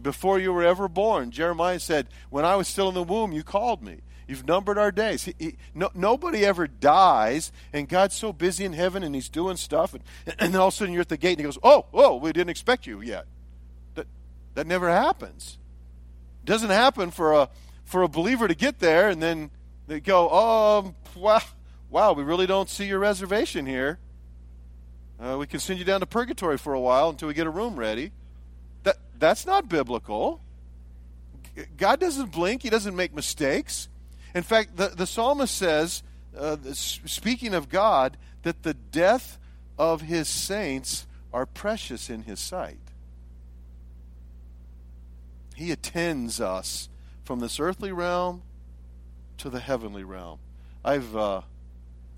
Before 0.00 0.38
you 0.38 0.52
were 0.52 0.64
ever 0.64 0.88
born, 0.88 1.30
Jeremiah 1.30 1.78
said, 1.78 2.08
"When 2.30 2.46
I 2.46 2.56
was 2.56 2.66
still 2.66 2.88
in 2.88 2.94
the 2.94 3.02
womb, 3.02 3.32
you 3.32 3.44
called 3.44 3.82
me." 3.82 4.00
You've 4.26 4.46
numbered 4.46 4.78
our 4.78 4.90
days. 4.90 5.24
He, 5.24 5.34
he, 5.38 5.56
no, 5.74 5.90
nobody 5.94 6.44
ever 6.44 6.66
dies, 6.66 7.52
and 7.72 7.88
God's 7.88 8.14
so 8.14 8.32
busy 8.32 8.64
in 8.64 8.72
heaven 8.72 9.02
and 9.02 9.14
He's 9.14 9.28
doing 9.28 9.56
stuff, 9.56 9.94
and, 9.94 10.02
and 10.38 10.54
then 10.54 10.60
all 10.60 10.68
of 10.68 10.74
a 10.74 10.76
sudden 10.76 10.92
you're 10.92 11.02
at 11.02 11.08
the 11.08 11.16
gate 11.16 11.32
and 11.32 11.40
He 11.40 11.44
goes, 11.44 11.58
Oh, 11.62 11.86
oh, 11.92 12.16
we 12.16 12.32
didn't 12.32 12.50
expect 12.50 12.86
you 12.86 13.00
yet. 13.00 13.26
That, 13.94 14.06
that 14.54 14.66
never 14.66 14.90
happens. 14.90 15.58
It 16.42 16.46
doesn't 16.46 16.70
happen 16.70 17.10
for 17.10 17.32
a, 17.32 17.48
for 17.84 18.02
a 18.02 18.08
believer 18.08 18.48
to 18.48 18.54
get 18.54 18.78
there 18.78 19.08
and 19.08 19.22
then 19.22 19.50
they 19.86 20.00
go, 20.00 20.28
Oh, 20.30 20.94
wow, 21.14 21.42
wow 21.90 22.12
we 22.12 22.22
really 22.22 22.46
don't 22.46 22.70
see 22.70 22.86
your 22.86 22.98
reservation 22.98 23.66
here. 23.66 23.98
Uh, 25.20 25.36
we 25.38 25.46
can 25.46 25.60
send 25.60 25.78
you 25.78 25.84
down 25.84 26.00
to 26.00 26.06
purgatory 26.06 26.58
for 26.58 26.74
a 26.74 26.80
while 26.80 27.10
until 27.10 27.28
we 27.28 27.34
get 27.34 27.46
a 27.46 27.50
room 27.50 27.76
ready. 27.76 28.10
That, 28.82 28.96
that's 29.18 29.46
not 29.46 29.68
biblical. 29.68 30.40
God 31.76 32.00
doesn't 32.00 32.32
blink, 32.32 32.62
He 32.62 32.70
doesn't 32.70 32.96
make 32.96 33.14
mistakes. 33.14 33.88
In 34.34 34.42
fact, 34.42 34.76
the, 34.76 34.88
the 34.88 35.06
psalmist 35.06 35.56
says, 35.56 36.02
uh, 36.36 36.56
speaking 36.72 37.54
of 37.54 37.68
God, 37.68 38.16
that 38.42 38.62
the 38.62 38.74
death 38.74 39.38
of 39.78 40.02
his 40.02 40.28
saints 40.28 41.06
are 41.32 41.46
precious 41.46 42.10
in 42.10 42.22
his 42.22 42.40
sight. 42.40 42.78
He 45.54 45.70
attends 45.70 46.40
us 46.40 46.88
from 47.24 47.40
this 47.40 47.60
earthly 47.60 47.92
realm 47.92 48.42
to 49.38 49.48
the 49.48 49.60
heavenly 49.60 50.04
realm. 50.04 50.38
I've 50.84 51.16
uh, 51.16 51.42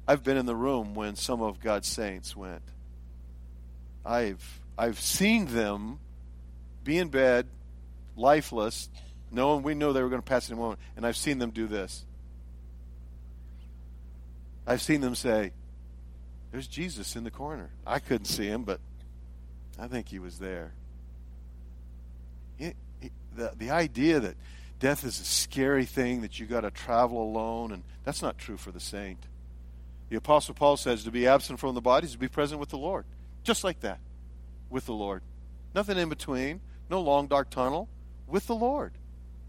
I've 0.08 0.24
been 0.24 0.36
in 0.36 0.46
the 0.46 0.56
room 0.56 0.94
when 0.94 1.16
some 1.16 1.42
of 1.42 1.60
God's 1.60 1.88
saints 1.88 2.34
went. 2.34 2.62
I've 4.04 4.60
I've 4.78 5.00
seen 5.00 5.46
them 5.46 5.98
be 6.82 6.98
in 6.98 7.08
bed, 7.08 7.46
lifeless, 8.16 8.88
knowing 9.30 9.62
we 9.62 9.74
know 9.74 9.92
they 9.92 10.02
were 10.02 10.08
going 10.08 10.22
to 10.22 10.26
pass 10.26 10.48
in 10.48 10.54
a 10.54 10.60
moment, 10.60 10.80
and 10.96 11.06
I've 11.06 11.16
seen 11.16 11.38
them 11.38 11.50
do 11.50 11.66
this. 11.66 12.04
I've 14.66 14.82
seen 14.82 15.00
them 15.00 15.14
say, 15.14 15.52
There's 16.50 16.66
Jesus 16.66 17.16
in 17.16 17.24
the 17.24 17.30
corner. 17.30 17.70
I 17.86 17.98
couldn't 17.98 18.26
see 18.26 18.46
him, 18.46 18.64
but 18.64 18.80
I 19.78 19.86
think 19.86 20.08
he 20.08 20.18
was 20.18 20.38
there. 20.38 20.72
It, 22.58 22.76
it, 23.00 23.12
the, 23.34 23.52
the 23.56 23.70
idea 23.70 24.20
that 24.20 24.34
death 24.78 25.04
is 25.04 25.20
a 25.20 25.24
scary 25.24 25.84
thing, 25.84 26.22
that 26.22 26.40
you 26.40 26.46
got 26.46 26.62
to 26.62 26.70
travel 26.70 27.22
alone, 27.22 27.72
and 27.72 27.82
that's 28.04 28.22
not 28.22 28.38
true 28.38 28.56
for 28.56 28.72
the 28.72 28.80
saint. 28.80 29.26
The 30.08 30.16
Apostle 30.16 30.54
Paul 30.54 30.76
says 30.76 31.04
to 31.04 31.10
be 31.10 31.26
absent 31.26 31.58
from 31.58 31.74
the 31.74 31.80
body 31.80 32.06
is 32.06 32.12
to 32.12 32.18
be 32.18 32.28
present 32.28 32.60
with 32.60 32.70
the 32.70 32.78
Lord. 32.78 33.04
Just 33.42 33.64
like 33.64 33.80
that, 33.80 34.00
with 34.70 34.86
the 34.86 34.94
Lord. 34.94 35.22
Nothing 35.74 35.98
in 35.98 36.08
between, 36.08 36.60
no 36.88 37.00
long 37.00 37.26
dark 37.26 37.50
tunnel, 37.50 37.88
with 38.26 38.46
the 38.46 38.54
Lord. 38.54 38.92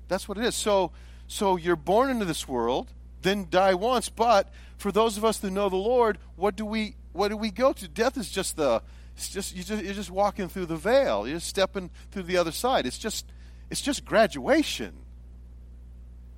That's 0.07 0.27
what 0.27 0.37
it 0.37 0.45
is. 0.45 0.55
So, 0.55 0.91
so 1.27 1.55
you're 1.55 1.75
born 1.75 2.09
into 2.09 2.25
this 2.25 2.47
world 2.47 2.91
then 3.21 3.47
die 3.49 3.73
once. 3.73 4.09
But 4.09 4.49
for 4.77 4.91
those 4.91 5.17
of 5.17 5.25
us 5.25 5.37
that 5.39 5.51
know 5.51 5.69
the 5.69 5.75
Lord, 5.75 6.17
what 6.35 6.55
do 6.55 6.65
we 6.65 6.95
what 7.13 7.29
do 7.29 7.37
we 7.37 7.51
go 7.51 7.73
to? 7.73 7.87
Death 7.87 8.17
is 8.17 8.29
just 8.29 8.55
the 8.55 8.81
it's 9.15 9.29
just, 9.29 9.55
you 9.55 9.63
just 9.63 9.83
you're 9.83 9.93
just 9.93 10.11
walking 10.11 10.47
through 10.49 10.67
the 10.67 10.75
veil. 10.75 11.27
You're 11.27 11.37
just 11.37 11.47
stepping 11.47 11.89
through 12.11 12.23
the 12.23 12.37
other 12.37 12.51
side. 12.51 12.85
It's 12.85 12.97
just 12.97 13.25
it's 13.69 13.81
just 13.81 14.05
graduation. 14.05 14.93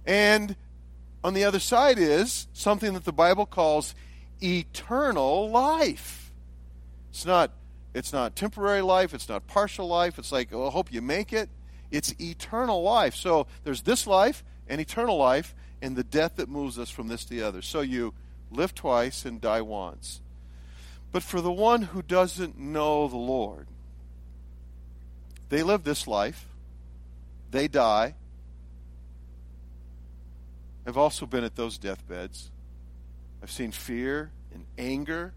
And 0.06 0.56
on 1.24 1.34
the 1.34 1.44
other 1.44 1.60
side 1.60 2.00
is 2.00 2.48
something 2.54 2.94
that 2.94 3.04
the 3.04 3.14
Bible 3.14 3.46
calls 3.46 3.94
eternal 4.42 5.50
life. 5.50 6.32
It's 7.10 7.26
not 7.26 7.52
it's 7.94 8.14
not 8.14 8.36
temporary 8.36 8.82
life, 8.82 9.14
it's 9.14 9.28
not 9.28 9.48
partial 9.48 9.88
life. 9.88 10.18
It's 10.18 10.32
like, 10.32 10.54
oh, 10.54 10.68
I 10.68 10.72
hope 10.72 10.94
you 10.94 11.02
make 11.02 11.34
it. 11.34 11.50
It's 11.92 12.14
eternal 12.20 12.82
life. 12.82 13.16
So 13.16 13.48
there's 13.64 13.82
this 13.82 14.06
life 14.06 14.44
and 14.68 14.80
eternal 14.80 15.18
life, 15.18 15.56
and 15.82 15.96
the 15.96 16.04
death 16.04 16.36
that 16.36 16.48
moves 16.48 16.78
us 16.78 16.90
from 16.90 17.08
this 17.08 17.24
to 17.26 17.30
the 17.32 17.42
other. 17.42 17.62
So 17.62 17.82
you 17.82 18.14
live 18.52 18.76
twice 18.76 19.26
and 19.26 19.42
die 19.42 19.62
once. 19.62 20.22
But 21.12 21.24
for 21.24 21.42
the 21.42 21.52
one 21.52 21.82
who 21.82 22.02
doesn't 22.02 22.58
know 22.58 23.08
the 23.08 23.18
Lord, 23.18 23.68
they 25.50 25.64
live 25.64 25.84
this 25.84 26.06
life, 26.06 26.48
they 27.50 27.68
die. 27.68 28.14
I've 30.86 30.98
also 30.98 31.26
been 31.26 31.44
at 31.44 31.56
those 31.56 31.78
deathbeds. 31.78 32.52
I've 33.42 33.52
seen 33.52 33.72
fear 33.72 34.32
and 34.54 34.66
anger. 34.78 35.34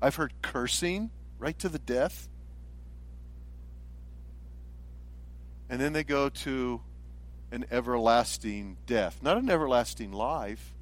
I've 0.00 0.14
heard 0.14 0.32
cursing 0.40 1.10
right 1.38 1.58
to 1.58 1.68
the 1.68 1.78
death. 1.78 2.28
And 5.72 5.80
then 5.80 5.94
they 5.94 6.04
go 6.04 6.28
to 6.28 6.82
an 7.50 7.64
everlasting 7.70 8.76
death. 8.86 9.20
Not 9.22 9.38
an 9.38 9.48
everlasting 9.48 10.12
life, 10.12 10.74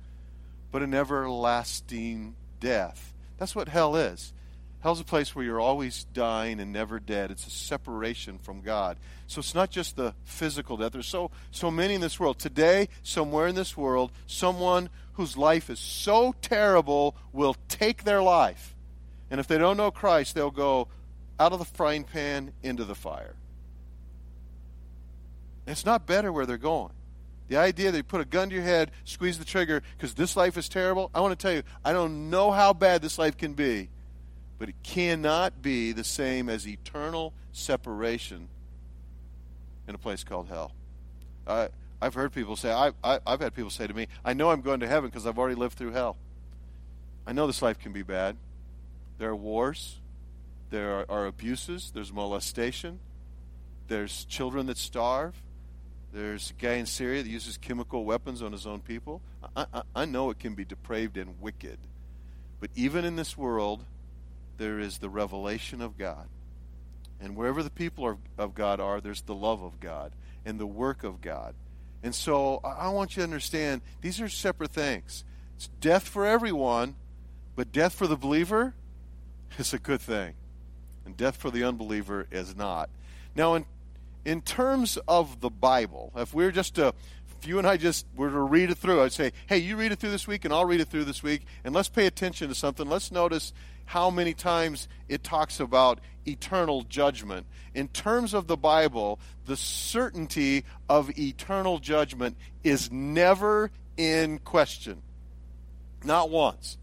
but 0.72 0.82
an 0.82 0.94
everlasting 0.94 2.34
death. 2.58 3.14
That's 3.38 3.54
what 3.54 3.68
hell 3.68 3.94
is. 3.94 4.32
Hell's 4.80 4.98
a 4.98 5.04
place 5.04 5.32
where 5.32 5.44
you're 5.44 5.60
always 5.60 6.02
dying 6.12 6.58
and 6.58 6.72
never 6.72 6.98
dead. 6.98 7.30
It's 7.30 7.46
a 7.46 7.50
separation 7.50 8.38
from 8.38 8.62
God. 8.62 8.96
So 9.28 9.38
it's 9.38 9.54
not 9.54 9.70
just 9.70 9.94
the 9.94 10.12
physical 10.24 10.76
death. 10.76 10.90
There's 10.90 11.06
so 11.06 11.30
so 11.52 11.70
many 11.70 11.94
in 11.94 12.00
this 12.00 12.18
world. 12.18 12.40
Today, 12.40 12.88
somewhere 13.04 13.46
in 13.46 13.54
this 13.54 13.76
world, 13.76 14.10
someone 14.26 14.90
whose 15.12 15.36
life 15.36 15.70
is 15.70 15.78
so 15.78 16.34
terrible 16.42 17.14
will 17.32 17.54
take 17.68 18.02
their 18.02 18.24
life. 18.24 18.74
And 19.30 19.38
if 19.38 19.46
they 19.46 19.56
don't 19.56 19.76
know 19.76 19.92
Christ, 19.92 20.34
they'll 20.34 20.50
go 20.50 20.88
out 21.38 21.52
of 21.52 21.60
the 21.60 21.64
frying 21.64 22.02
pan 22.02 22.54
into 22.64 22.84
the 22.84 22.96
fire. 22.96 23.36
It's 25.70 25.86
not 25.86 26.06
better 26.06 26.32
where 26.32 26.46
they're 26.46 26.58
going. 26.58 26.92
The 27.48 27.56
idea 27.56 27.90
that 27.90 27.96
you 27.96 28.04
put 28.04 28.20
a 28.20 28.24
gun 28.24 28.48
to 28.50 28.54
your 28.54 28.64
head, 28.64 28.90
squeeze 29.04 29.38
the 29.38 29.44
trigger 29.44 29.82
because 29.96 30.14
this 30.14 30.36
life 30.36 30.56
is 30.56 30.68
terrible, 30.68 31.10
I 31.14 31.20
want 31.20 31.36
to 31.36 31.42
tell 31.42 31.52
you, 31.54 31.62
I 31.84 31.92
don't 31.92 32.30
know 32.30 32.50
how 32.50 32.72
bad 32.72 33.02
this 33.02 33.18
life 33.18 33.36
can 33.36 33.54
be 33.54 33.88
but 34.60 34.68
it 34.68 34.74
cannot 34.82 35.62
be 35.62 35.92
the 35.92 36.04
same 36.04 36.50
as 36.50 36.68
eternal 36.68 37.32
separation 37.50 38.46
in 39.88 39.94
a 39.94 39.98
place 39.98 40.22
called 40.22 40.48
hell. 40.48 40.72
I, 41.46 41.70
I've 41.98 42.12
heard 42.12 42.34
people 42.34 42.56
say, 42.56 42.70
I, 42.70 42.92
I, 43.02 43.20
I've 43.26 43.40
had 43.40 43.54
people 43.54 43.70
say 43.70 43.86
to 43.86 43.94
me, 43.94 44.06
I 44.22 44.34
know 44.34 44.50
I'm 44.50 44.60
going 44.60 44.80
to 44.80 44.86
heaven 44.86 45.08
because 45.08 45.26
I've 45.26 45.38
already 45.38 45.54
lived 45.54 45.78
through 45.78 45.92
hell. 45.92 46.18
I 47.26 47.32
know 47.32 47.46
this 47.46 47.62
life 47.62 47.78
can 47.78 47.94
be 47.94 48.02
bad. 48.02 48.36
There 49.16 49.30
are 49.30 49.36
wars, 49.36 49.96
there 50.68 50.92
are, 50.92 51.06
are 51.08 51.26
abuses, 51.26 51.90
there's 51.94 52.12
molestation, 52.12 53.00
there's 53.88 54.26
children 54.26 54.66
that 54.66 54.76
starve, 54.76 55.36
there's 56.12 56.50
a 56.50 56.62
guy 56.62 56.74
in 56.74 56.86
Syria 56.86 57.22
that 57.22 57.28
uses 57.28 57.56
chemical 57.56 58.04
weapons 58.04 58.42
on 58.42 58.52
his 58.52 58.66
own 58.66 58.80
people. 58.80 59.22
I, 59.56 59.66
I, 59.72 59.82
I 59.94 60.04
know 60.04 60.30
it 60.30 60.38
can 60.38 60.54
be 60.54 60.64
depraved 60.64 61.16
and 61.16 61.40
wicked. 61.40 61.78
But 62.58 62.70
even 62.74 63.04
in 63.04 63.16
this 63.16 63.36
world, 63.38 63.84
there 64.58 64.78
is 64.78 64.98
the 64.98 65.08
revelation 65.08 65.80
of 65.80 65.96
God. 65.96 66.28
And 67.20 67.36
wherever 67.36 67.62
the 67.62 67.70
people 67.70 68.18
of 68.38 68.54
God 68.54 68.80
are, 68.80 69.00
there's 69.00 69.22
the 69.22 69.34
love 69.34 69.62
of 69.62 69.80
God 69.80 70.12
and 70.44 70.58
the 70.58 70.66
work 70.66 71.04
of 71.04 71.20
God. 71.20 71.54
And 72.02 72.14
so 72.14 72.60
I 72.64 72.88
want 72.88 73.16
you 73.16 73.20
to 73.20 73.24
understand 73.24 73.82
these 74.00 74.20
are 74.20 74.28
separate 74.28 74.72
things. 74.72 75.24
It's 75.56 75.68
death 75.80 76.08
for 76.08 76.26
everyone, 76.26 76.96
but 77.56 77.72
death 77.72 77.94
for 77.94 78.06
the 78.06 78.16
believer 78.16 78.74
is 79.58 79.74
a 79.74 79.78
good 79.78 80.00
thing. 80.00 80.34
And 81.04 81.16
death 81.16 81.36
for 81.36 81.50
the 81.50 81.64
unbeliever 81.64 82.26
is 82.30 82.56
not. 82.56 82.88
Now, 83.34 83.54
in, 83.54 83.66
in 84.24 84.42
terms 84.42 84.98
of 85.08 85.40
the 85.40 85.50
Bible, 85.50 86.12
if 86.16 86.34
we're 86.34 86.50
just 86.50 86.74
to, 86.76 86.94
if 87.40 87.48
you 87.48 87.58
and 87.58 87.66
I 87.66 87.76
just 87.76 88.06
were 88.14 88.30
to 88.30 88.40
read 88.40 88.70
it 88.70 88.78
through, 88.78 89.02
I'd 89.02 89.12
say, 89.12 89.32
hey, 89.46 89.58
you 89.58 89.76
read 89.76 89.92
it 89.92 89.98
through 89.98 90.10
this 90.10 90.26
week, 90.28 90.44
and 90.44 90.52
I'll 90.52 90.66
read 90.66 90.80
it 90.80 90.88
through 90.88 91.04
this 91.04 91.22
week, 91.22 91.46
and 91.64 91.74
let's 91.74 91.88
pay 91.88 92.06
attention 92.06 92.48
to 92.48 92.54
something. 92.54 92.88
Let's 92.88 93.10
notice 93.10 93.52
how 93.86 94.10
many 94.10 94.34
times 94.34 94.88
it 95.08 95.24
talks 95.24 95.58
about 95.58 96.00
eternal 96.26 96.82
judgment. 96.82 97.46
In 97.74 97.88
terms 97.88 98.34
of 98.34 98.46
the 98.46 98.56
Bible, 98.56 99.18
the 99.46 99.56
certainty 99.56 100.64
of 100.88 101.18
eternal 101.18 101.78
judgment 101.78 102.36
is 102.62 102.92
never 102.92 103.70
in 103.96 104.38
question. 104.38 105.02
Not 106.04 106.30
once. 106.30 106.78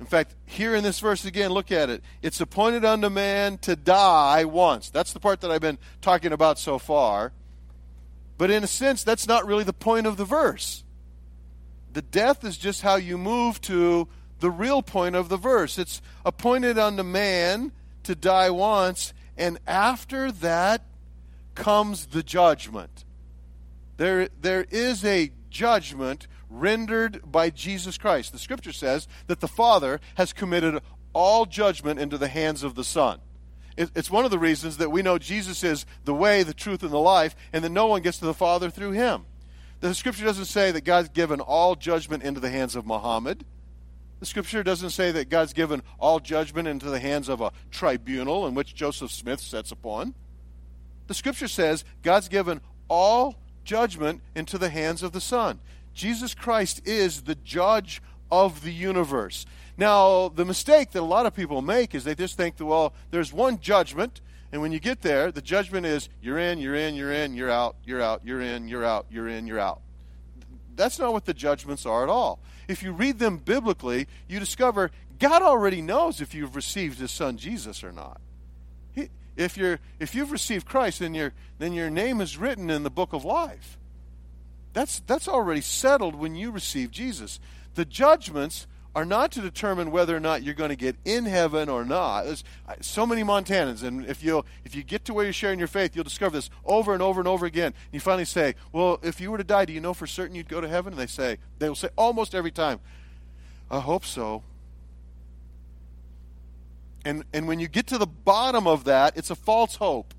In 0.00 0.06
fact, 0.06 0.34
here 0.46 0.74
in 0.74 0.82
this 0.82 0.98
verse 0.98 1.26
again, 1.26 1.52
look 1.52 1.70
at 1.70 1.90
it. 1.90 2.02
It's 2.22 2.40
appointed 2.40 2.86
unto 2.86 3.10
man 3.10 3.58
to 3.58 3.76
die 3.76 4.46
once. 4.46 4.88
That's 4.88 5.12
the 5.12 5.20
part 5.20 5.42
that 5.42 5.50
I've 5.50 5.60
been 5.60 5.78
talking 6.00 6.32
about 6.32 6.58
so 6.58 6.78
far. 6.78 7.32
But 8.38 8.50
in 8.50 8.64
a 8.64 8.66
sense, 8.66 9.04
that's 9.04 9.28
not 9.28 9.46
really 9.46 9.64
the 9.64 9.74
point 9.74 10.06
of 10.06 10.16
the 10.16 10.24
verse. 10.24 10.84
The 11.92 12.00
death 12.00 12.44
is 12.44 12.56
just 12.56 12.80
how 12.80 12.96
you 12.96 13.18
move 13.18 13.60
to 13.62 14.08
the 14.38 14.50
real 14.50 14.80
point 14.80 15.16
of 15.16 15.28
the 15.28 15.36
verse. 15.36 15.78
It's 15.78 16.00
appointed 16.24 16.78
unto 16.78 17.02
man 17.02 17.72
to 18.04 18.14
die 18.14 18.48
once, 18.48 19.12
and 19.36 19.58
after 19.66 20.32
that 20.32 20.82
comes 21.54 22.06
the 22.06 22.22
judgment. 22.22 23.04
There, 23.98 24.30
there 24.40 24.64
is 24.70 25.04
a 25.04 25.30
judgment 25.50 26.26
rendered 26.50 27.20
by 27.24 27.48
Jesus 27.48 27.96
Christ. 27.96 28.32
The 28.32 28.38
scripture 28.38 28.72
says 28.72 29.08
that 29.28 29.40
the 29.40 29.48
Father 29.48 30.00
has 30.16 30.32
committed 30.32 30.82
all 31.12 31.46
judgment 31.46 31.98
into 31.98 32.18
the 32.18 32.28
hands 32.28 32.62
of 32.62 32.74
the 32.74 32.84
Son. 32.84 33.20
It's 33.76 34.10
one 34.10 34.26
of 34.26 34.30
the 34.30 34.38
reasons 34.38 34.76
that 34.76 34.90
we 34.90 35.00
know 35.00 35.16
Jesus 35.16 35.64
is 35.64 35.86
the 36.04 36.12
way, 36.12 36.42
the 36.42 36.52
truth, 36.52 36.82
and 36.82 36.92
the 36.92 36.98
life, 36.98 37.34
and 37.52 37.64
that 37.64 37.70
no 37.70 37.86
one 37.86 38.02
gets 38.02 38.18
to 38.18 38.26
the 38.26 38.34
Father 38.34 38.68
through 38.68 38.90
him. 38.90 39.24
The 39.80 39.94
scripture 39.94 40.26
doesn't 40.26 40.46
say 40.46 40.70
that 40.72 40.84
God's 40.84 41.08
given 41.08 41.40
all 41.40 41.76
judgment 41.76 42.22
into 42.22 42.40
the 42.40 42.50
hands 42.50 42.76
of 42.76 42.84
Muhammad. 42.84 43.46
The 44.18 44.26
scripture 44.26 44.62
doesn't 44.62 44.90
say 44.90 45.12
that 45.12 45.30
God's 45.30 45.54
given 45.54 45.82
all 45.98 46.20
judgment 46.20 46.68
into 46.68 46.90
the 46.90 47.00
hands 47.00 47.30
of 47.30 47.40
a 47.40 47.52
tribunal 47.70 48.46
in 48.46 48.54
which 48.54 48.74
Joseph 48.74 49.10
Smith 49.10 49.40
sets 49.40 49.72
upon. 49.72 50.14
The 51.06 51.14
scripture 51.14 51.48
says 51.48 51.84
God's 52.02 52.28
given 52.28 52.60
all 52.88 53.36
judgment 53.64 54.20
into 54.34 54.58
the 54.58 54.68
hands 54.68 55.02
of 55.02 55.12
the 55.12 55.20
Son. 55.22 55.60
Jesus 55.94 56.34
Christ 56.34 56.86
is 56.86 57.22
the 57.22 57.34
judge 57.34 58.02
of 58.30 58.62
the 58.62 58.72
universe. 58.72 59.46
Now, 59.76 60.28
the 60.28 60.44
mistake 60.44 60.90
that 60.92 61.00
a 61.00 61.02
lot 61.02 61.26
of 61.26 61.34
people 61.34 61.62
make 61.62 61.94
is 61.94 62.04
they 62.04 62.14
just 62.14 62.36
think 62.36 62.56
that, 62.56 62.66
well, 62.66 62.92
there's 63.10 63.32
one 63.32 63.60
judgment, 63.60 64.20
and 64.52 64.60
when 64.60 64.72
you 64.72 64.80
get 64.80 65.02
there, 65.02 65.32
the 65.32 65.42
judgment 65.42 65.86
is 65.86 66.08
you're 66.20 66.38
in, 66.38 66.58
you're 66.58 66.74
in, 66.74 66.94
you're 66.94 67.12
in, 67.12 67.34
you're 67.34 67.50
out, 67.50 67.76
you're 67.84 68.02
out, 68.02 68.22
you're 68.24 68.40
in, 68.40 68.68
you're 68.68 68.84
out, 68.84 69.06
you're 69.10 69.28
in, 69.28 69.46
you're 69.46 69.58
out. 69.58 69.80
That's 70.76 70.98
not 70.98 71.12
what 71.12 71.24
the 71.24 71.34
judgments 71.34 71.86
are 71.86 72.02
at 72.02 72.08
all 72.08 72.40
if 72.70 72.82
you 72.82 72.92
read 72.92 73.18
them 73.18 73.36
biblically, 73.36 74.06
you 74.28 74.38
discover 74.38 74.90
God 75.18 75.42
already 75.42 75.82
knows 75.82 76.20
if 76.20 76.34
you've 76.34 76.56
received 76.56 76.98
His 76.98 77.10
Son 77.10 77.36
Jesus 77.36 77.82
or 77.82 77.92
not. 77.92 78.20
He, 78.94 79.10
if 79.36 79.56
you're 79.56 79.80
if 79.98 80.14
you've 80.14 80.30
received 80.30 80.66
Christ, 80.66 81.00
then 81.00 81.12
your 81.12 81.32
then 81.58 81.72
your 81.72 81.90
name 81.90 82.20
is 82.20 82.38
written 82.38 82.70
in 82.70 82.84
the 82.84 82.90
book 82.90 83.12
of 83.12 83.24
life. 83.24 83.76
That's 84.72 85.00
that's 85.00 85.28
already 85.28 85.60
settled 85.60 86.14
when 86.14 86.34
you 86.34 86.50
receive 86.50 86.90
Jesus. 86.90 87.40
The 87.74 87.84
judgments 87.84 88.66
are 88.94 89.04
not 89.04 89.30
to 89.32 89.40
determine 89.40 89.92
whether 89.92 90.16
or 90.16 90.20
not 90.20 90.42
you're 90.42 90.54
going 90.54 90.70
to 90.70 90.76
get 90.76 90.96
in 91.04 91.24
heaven 91.24 91.68
or 91.68 91.84
not. 91.84 92.24
There's 92.24 92.42
so 92.80 93.06
many 93.06 93.22
Montanans, 93.22 93.82
and 93.84 94.04
if 94.06 94.22
you 94.22 94.44
if 94.64 94.74
you 94.74 94.82
get 94.82 95.04
to 95.04 95.14
where 95.14 95.24
you're 95.24 95.32
sharing 95.32 95.58
your 95.58 95.68
faith, 95.68 95.94
you'll 95.94 96.04
discover 96.04 96.36
this 96.36 96.50
over 96.64 96.92
and 96.92 97.02
over 97.02 97.20
and 97.20 97.28
over 97.28 97.46
again. 97.46 97.72
You 97.92 98.00
finally 98.00 98.24
say, 98.24 98.54
"Well, 98.72 98.98
if 99.02 99.20
you 99.20 99.30
were 99.30 99.38
to 99.38 99.44
die, 99.44 99.64
do 99.64 99.72
you 99.72 99.80
know 99.80 99.94
for 99.94 100.06
certain 100.06 100.34
you'd 100.34 100.48
go 100.48 100.60
to 100.60 100.68
heaven?" 100.68 100.92
And 100.92 101.00
they 101.00 101.06
say, 101.06 101.38
they 101.58 101.68
will 101.68 101.76
say 101.76 101.88
almost 101.96 102.34
every 102.34 102.50
time, 102.50 102.80
"I 103.70 103.80
hope 103.80 104.04
so." 104.04 104.42
And 107.04 107.24
and 107.32 107.46
when 107.46 107.60
you 107.60 107.68
get 107.68 107.86
to 107.88 107.98
the 107.98 108.06
bottom 108.06 108.66
of 108.66 108.84
that, 108.84 109.16
it's 109.16 109.30
a 109.30 109.36
false 109.36 109.76
hope. 109.76 110.14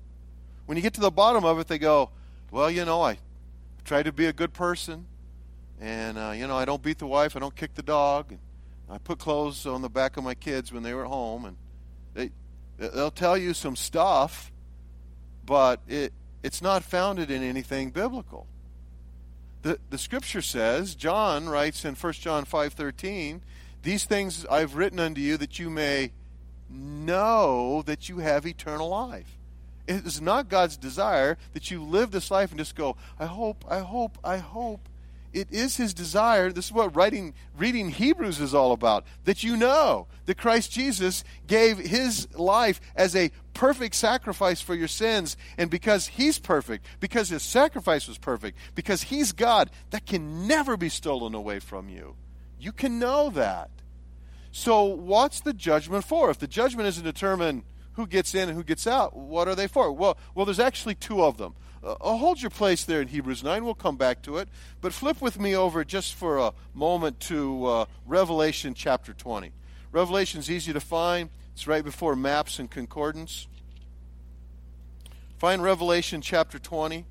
When 0.66 0.76
you 0.76 0.82
get 0.82 0.94
to 0.94 1.00
the 1.00 1.10
bottom 1.10 1.44
of 1.44 1.58
it, 1.58 1.68
they 1.68 1.78
go, 1.78 2.10
"Well, 2.50 2.70
you 2.70 2.84
know, 2.84 3.02
I 3.02 3.18
try 3.84 4.02
to 4.02 4.12
be 4.12 4.26
a 4.26 4.32
good 4.32 4.52
person." 4.52 5.06
And 5.80 6.16
uh, 6.16 6.32
you 6.36 6.46
know, 6.46 6.56
I 6.56 6.64
don't 6.64 6.82
beat 6.82 6.98
the 6.98 7.06
wife, 7.06 7.34
I 7.36 7.40
don't 7.40 7.56
kick 7.56 7.74
the 7.74 7.82
dog, 7.82 8.30
and 8.30 8.38
I 8.88 8.98
put 8.98 9.18
clothes 9.18 9.66
on 9.66 9.82
the 9.82 9.88
back 9.88 10.16
of 10.16 10.22
my 10.22 10.34
kids 10.34 10.72
when 10.72 10.84
they 10.84 10.94
were 10.94 11.06
home, 11.06 11.44
and 11.44 11.56
they 12.14 12.30
they'll 12.78 13.10
tell 13.10 13.36
you 13.36 13.52
some 13.52 13.74
stuff, 13.74 14.52
but 15.44 15.80
it 15.88 16.12
it's 16.42 16.62
not 16.62 16.84
founded 16.84 17.30
in 17.30 17.42
anything 17.42 17.90
biblical. 17.90 18.46
The 19.62 19.78
the 19.90 19.98
scripture 19.98 20.42
says, 20.42 20.94
John 20.94 21.48
writes 21.48 21.84
in 21.84 21.96
1 21.96 22.12
John 22.14 22.44
5:13, 22.44 23.40
these 23.82 24.04
things 24.04 24.46
I've 24.46 24.76
written 24.76 25.00
unto 25.00 25.20
you 25.20 25.36
that 25.38 25.58
you 25.58 25.68
may 25.68 26.12
know 26.70 27.82
that 27.82 28.08
you 28.08 28.18
have 28.18 28.46
eternal 28.46 28.88
life. 28.88 29.36
It 29.86 30.06
is 30.06 30.20
not 30.20 30.48
God's 30.48 30.76
desire 30.76 31.36
that 31.54 31.70
you 31.70 31.82
live 31.82 32.10
this 32.10 32.30
life 32.30 32.50
and 32.50 32.58
just 32.58 32.76
go, 32.76 32.96
I 33.18 33.26
hope, 33.26 33.64
I 33.68 33.80
hope, 33.80 34.18
I 34.22 34.36
hope 34.38 34.88
it 35.32 35.48
is 35.50 35.76
his 35.76 35.94
desire. 35.94 36.52
This 36.52 36.66
is 36.66 36.72
what 36.72 36.94
writing, 36.94 37.34
reading 37.56 37.88
Hebrews 37.88 38.38
is 38.40 38.54
all 38.54 38.72
about. 38.72 39.04
That 39.24 39.42
you 39.42 39.56
know 39.56 40.06
that 40.26 40.36
Christ 40.36 40.70
Jesus 40.70 41.24
gave 41.46 41.78
his 41.78 42.28
life 42.34 42.80
as 42.94 43.16
a 43.16 43.30
perfect 43.54 43.94
sacrifice 43.94 44.60
for 44.60 44.74
your 44.74 44.88
sins. 44.88 45.36
And 45.56 45.70
because 45.70 46.06
he's 46.06 46.38
perfect, 46.38 46.84
because 47.00 47.30
his 47.30 47.42
sacrifice 47.42 48.06
was 48.06 48.18
perfect, 48.18 48.58
because 48.74 49.04
he's 49.04 49.32
God, 49.32 49.70
that 49.90 50.06
can 50.06 50.46
never 50.46 50.76
be 50.76 50.90
stolen 50.90 51.34
away 51.34 51.60
from 51.60 51.88
you. 51.88 52.14
You 52.58 52.72
can 52.72 52.98
know 52.98 53.30
that. 53.30 53.70
So, 54.54 54.84
what's 54.84 55.40
the 55.40 55.54
judgment 55.54 56.04
for? 56.04 56.28
If 56.30 56.38
the 56.38 56.46
judgment 56.46 56.86
isn't 56.88 57.04
determine 57.04 57.64
who 57.94 58.06
gets 58.06 58.34
in 58.34 58.48
and 58.48 58.56
who 58.56 58.64
gets 58.64 58.86
out, 58.86 59.16
what 59.16 59.48
are 59.48 59.54
they 59.54 59.66
for? 59.66 59.92
Well, 59.92 60.16
well, 60.34 60.46
there's 60.46 60.60
actually 60.60 60.94
two 60.94 61.22
of 61.22 61.36
them. 61.36 61.54
Uh, 61.84 61.92
uh, 62.00 62.16
hold 62.16 62.40
your 62.40 62.50
place 62.50 62.84
there 62.84 63.00
in 63.00 63.08
Hebrews 63.08 63.42
9. 63.42 63.64
We'll 63.64 63.74
come 63.74 63.96
back 63.96 64.22
to 64.22 64.38
it. 64.38 64.48
But 64.80 64.92
flip 64.92 65.20
with 65.20 65.38
me 65.38 65.54
over 65.56 65.84
just 65.84 66.14
for 66.14 66.38
a 66.38 66.52
moment 66.74 67.20
to 67.20 67.66
uh, 67.66 67.84
Revelation 68.06 68.74
chapter 68.74 69.12
20. 69.12 69.52
Revelation's 69.90 70.50
easy 70.50 70.72
to 70.72 70.80
find, 70.80 71.28
it's 71.52 71.66
right 71.66 71.84
before 71.84 72.16
maps 72.16 72.58
and 72.58 72.70
concordance. 72.70 73.46
Find 75.38 75.62
Revelation 75.62 76.20
chapter 76.20 76.58
20. 76.58 77.04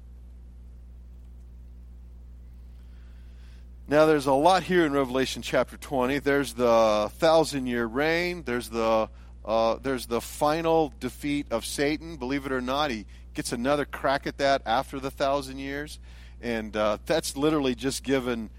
Now, 3.88 4.06
there's 4.06 4.26
a 4.26 4.34
lot 4.34 4.63
here 4.63 4.86
in 4.86 4.94
Revelation 4.94 5.41
chapter 5.41 5.76
20. 5.76 6.20
There's 6.20 6.54
the 6.54 7.12
thousand 7.17 7.67
year 7.67 7.86
reign, 7.86 8.44
there's 8.44 8.70
the 8.70 9.10
uh, 9.43 9.77
there's 9.82 10.06
the 10.06 10.21
final 10.21 10.93
defeat 10.99 11.47
of 11.51 11.65
Satan. 11.65 12.17
Believe 12.17 12.45
it 12.45 12.51
or 12.51 12.62
not, 12.62 12.91
he 12.91 13.06
gets 13.34 13.51
another 13.51 13.86
crack 13.86 14.27
at 14.27 14.38
that 14.38 14.62
after 14.65 14.99
the 14.99 15.12
thousand 15.12 15.60
years, 15.60 15.99
and 16.41 16.75
uh, 16.75 16.97
that's 17.06 17.36
literally 17.36 17.75
just 17.75 18.04
given. 18.04 18.49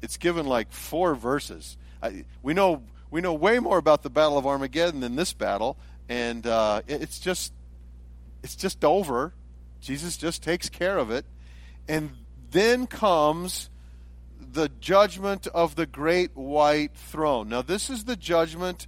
It's 0.00 0.16
given 0.16 0.46
like 0.46 0.72
four 0.72 1.14
verses. 1.14 1.76
I, 2.02 2.24
we 2.42 2.54
know 2.54 2.82
we 3.10 3.20
know 3.20 3.34
way 3.34 3.58
more 3.58 3.78
about 3.78 4.02
the 4.02 4.10
Battle 4.10 4.38
of 4.38 4.46
Armageddon 4.46 5.00
than 5.00 5.16
this 5.16 5.32
battle, 5.32 5.76
and 6.08 6.46
uh, 6.46 6.82
it's 6.86 7.18
just 7.18 7.52
it's 8.42 8.56
just 8.56 8.84
over. 8.84 9.34
Jesus 9.80 10.16
just 10.16 10.42
takes 10.42 10.68
care 10.68 10.96
of 10.96 11.10
it, 11.10 11.26
and 11.88 12.10
then 12.50 12.86
comes 12.86 13.68
the 14.40 14.70
judgment 14.80 15.46
of 15.48 15.76
the 15.76 15.86
great 15.86 16.34
white 16.34 16.94
throne. 16.94 17.48
Now, 17.48 17.62
this 17.62 17.90
is 17.90 18.04
the 18.04 18.16
judgment 18.16 18.86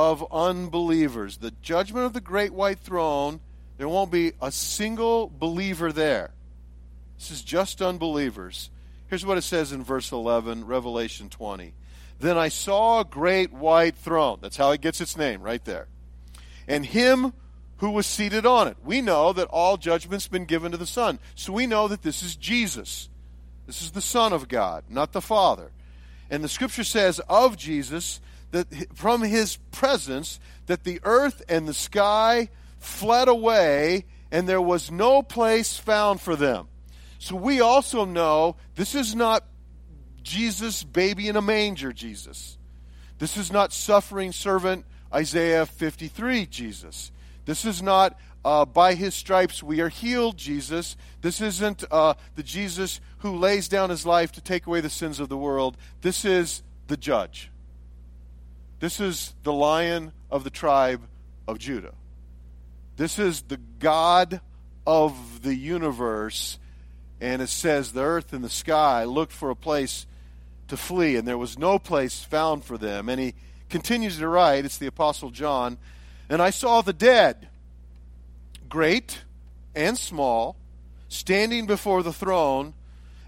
of 0.00 0.26
unbelievers. 0.32 1.36
The 1.38 1.52
judgment 1.62 2.06
of 2.06 2.12
the 2.12 2.20
great 2.20 2.52
white 2.54 2.80
throne, 2.80 3.40
there 3.76 3.88
won't 3.88 4.10
be 4.10 4.32
a 4.40 4.50
single 4.50 5.30
believer 5.38 5.92
there. 5.92 6.30
This 7.18 7.30
is 7.30 7.42
just 7.42 7.82
unbelievers. 7.82 8.70
Here's 9.08 9.26
what 9.26 9.38
it 9.38 9.42
says 9.42 9.72
in 9.72 9.84
verse 9.84 10.10
11, 10.10 10.66
Revelation 10.66 11.28
20. 11.28 11.74
Then 12.18 12.38
I 12.38 12.48
saw 12.48 13.00
a 13.00 13.04
great 13.04 13.52
white 13.52 13.96
throne. 13.96 14.38
That's 14.40 14.56
how 14.56 14.70
it 14.70 14.80
gets 14.80 15.00
its 15.00 15.16
name, 15.16 15.42
right 15.42 15.64
there. 15.64 15.88
And 16.66 16.86
him 16.86 17.34
who 17.78 17.90
was 17.90 18.06
seated 18.06 18.46
on 18.46 18.68
it. 18.68 18.76
We 18.84 19.00
know 19.00 19.32
that 19.32 19.48
all 19.48 19.76
judgment's 19.76 20.28
been 20.28 20.44
given 20.44 20.72
to 20.72 20.78
the 20.78 20.86
Son. 20.86 21.18
So 21.34 21.52
we 21.52 21.66
know 21.66 21.88
that 21.88 22.02
this 22.02 22.22
is 22.22 22.36
Jesus. 22.36 23.08
This 23.66 23.82
is 23.82 23.90
the 23.90 24.02
Son 24.02 24.32
of 24.32 24.48
God, 24.48 24.84
not 24.88 25.12
the 25.12 25.22
Father. 25.22 25.72
And 26.30 26.44
the 26.44 26.48
scripture 26.48 26.84
says 26.84 27.20
of 27.28 27.56
Jesus 27.56 28.20
that 28.50 28.66
from 28.96 29.22
his 29.22 29.56
presence 29.70 30.40
that 30.66 30.84
the 30.84 31.00
earth 31.04 31.42
and 31.48 31.68
the 31.68 31.74
sky 31.74 32.48
fled 32.78 33.28
away 33.28 34.04
and 34.30 34.48
there 34.48 34.60
was 34.60 34.90
no 34.90 35.22
place 35.22 35.76
found 35.76 36.20
for 36.20 36.36
them. 36.36 36.68
So 37.18 37.36
we 37.36 37.60
also 37.60 38.04
know 38.04 38.56
this 38.76 38.94
is 38.94 39.14
not 39.14 39.44
Jesus 40.22 40.82
baby 40.82 41.28
in 41.28 41.36
a 41.36 41.42
manger 41.42 41.92
Jesus. 41.92 42.56
This 43.18 43.36
is 43.36 43.52
not 43.52 43.72
suffering 43.72 44.32
servant 44.32 44.86
Isaiah 45.12 45.66
53 45.66 46.46
Jesus. 46.46 47.12
This 47.44 47.64
is 47.64 47.82
not 47.82 48.18
uh, 48.44 48.64
by 48.64 48.94
his 48.94 49.14
stripes 49.14 49.62
we 49.62 49.80
are 49.80 49.88
healed, 49.88 50.36
Jesus. 50.36 50.96
This 51.20 51.40
isn't 51.40 51.84
uh, 51.90 52.14
the 52.36 52.42
Jesus 52.42 53.00
who 53.18 53.36
lays 53.36 53.68
down 53.68 53.90
his 53.90 54.06
life 54.06 54.32
to 54.32 54.40
take 54.40 54.66
away 54.66 54.80
the 54.80 54.88
sins 54.88 55.20
of 55.20 55.28
the 55.28 55.36
world. 55.36 55.76
This 56.00 56.24
is 56.24 56.62
the 56.86 56.96
judge. 56.96 57.49
This 58.80 58.98
is 58.98 59.34
the 59.42 59.52
lion 59.52 60.12
of 60.30 60.42
the 60.42 60.50
tribe 60.50 61.02
of 61.46 61.58
Judah. 61.58 61.94
This 62.96 63.18
is 63.18 63.42
the 63.42 63.58
God 63.78 64.40
of 64.86 65.42
the 65.42 65.54
universe. 65.54 66.58
And 67.20 67.42
it 67.42 67.48
says, 67.48 67.92
The 67.92 68.02
earth 68.02 68.32
and 68.32 68.42
the 68.42 68.50
sky 68.50 69.04
looked 69.04 69.32
for 69.32 69.50
a 69.50 69.56
place 69.56 70.06
to 70.68 70.76
flee, 70.76 71.16
and 71.16 71.28
there 71.28 71.38
was 71.38 71.58
no 71.58 71.78
place 71.78 72.22
found 72.22 72.64
for 72.64 72.78
them. 72.78 73.08
And 73.08 73.20
he 73.20 73.34
continues 73.68 74.18
to 74.18 74.28
write, 74.28 74.64
it's 74.64 74.78
the 74.78 74.86
Apostle 74.86 75.30
John, 75.30 75.78
and 76.28 76.40
I 76.40 76.50
saw 76.50 76.80
the 76.80 76.92
dead 76.92 77.48
great 78.68 79.22
and 79.74 79.98
small, 79.98 80.56
standing 81.08 81.66
before 81.66 82.02
the 82.02 82.12
throne, 82.12 82.72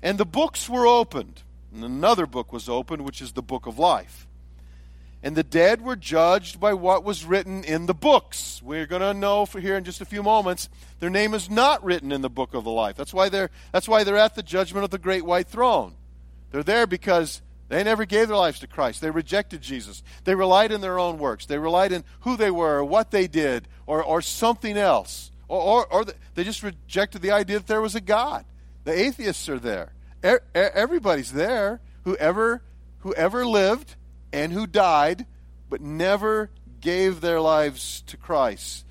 and 0.03 0.17
the 0.17 0.25
books 0.25 0.69
were 0.69 0.87
opened. 0.87 1.43
And 1.75 1.85
another 1.85 2.27
book 2.27 2.53
was 2.53 2.69
opened, 2.69 3.05
which 3.05 3.21
is 3.21 3.33
the 3.33 3.43
book 3.43 3.67
of 3.67 3.79
life. 3.79 4.27
And 5.23 5.37
the 5.37 5.45
dead 5.45 5.83
were 5.83 5.95
judged 5.95 6.59
by 6.59 6.75
what 6.75 7.05
was 7.05 7.25
written 7.25 7.63
in 7.63 7.87
the 7.87 7.95
books. 7.95 8.61
We're 8.63 8.87
going 8.87 9.03
to 9.03 9.15
know 9.15 9.47
for 9.47 9.61
here 9.61 9.77
in 9.77 9.85
just 9.85 10.01
a 10.01 10.05
few 10.05 10.23
moments. 10.23 10.69
Their 10.99 11.11
name 11.11 11.33
is 11.33 11.49
not 11.49 11.85
written 11.85 12.11
in 12.11 12.23
the 12.23 12.31
book 12.31 12.55
of 12.55 12.65
the 12.65 12.71
life. 12.73 12.97
That's 12.97 13.15
why 13.15 13.29
they're 13.29 13.51
that's 13.71 13.89
why 13.89 14.03
they're 14.03 14.17
at 14.17 14.35
the 14.35 14.43
judgment 14.43 14.85
of 14.85 14.91
the 14.91 14.99
great 14.99 15.25
white 15.25 15.47
throne. 15.47 15.95
They're 16.51 16.65
there 16.65 16.89
because 16.89 17.41
they 17.69 17.85
never 17.85 18.05
gave 18.05 18.29
their 18.29 18.37
lives 18.37 18.59
to 18.61 18.67
Christ. 18.67 19.01
They 19.01 19.11
rejected 19.11 19.63
Jesus. 19.63 20.03
They 20.25 20.35
relied 20.35 20.73
in 20.73 20.83
their 20.83 20.99
own 20.99 21.19
works. 21.19 21.47
They 21.47 21.57
relied 21.57 21.93
in 21.93 22.05
who 22.21 22.37
they 22.37 22.51
were, 22.51 22.79
or 22.79 22.85
what 22.85 23.11
they 23.11 23.27
did, 23.27 23.67
or, 23.87 24.05
or 24.05 24.21
something 24.21 24.77
else. 24.77 25.31
Or, 25.49 25.61
or, 25.61 25.87
or 25.93 26.05
they 26.35 26.45
just 26.45 26.63
rejected 26.63 27.23
the 27.23 27.31
idea 27.31 27.59
that 27.59 27.69
there 27.69 27.81
was 27.81 27.95
a 27.95 28.01
God. 28.03 28.45
The 28.85 28.93
atheists 28.93 29.49
are 29.49 29.59
there. 29.59 29.95
Everybody's 30.55 31.33
there. 31.33 31.81
Whoever, 32.05 32.63
whoever 32.99 33.47
lived 33.47 33.97
and 34.33 34.53
who 34.53 34.67
died, 34.67 35.27
but 35.69 35.81
never 35.81 36.51
gave 36.81 37.21
their 37.21 37.41
lives 37.41 38.03
to 38.09 38.17
Christ. 38.17 38.85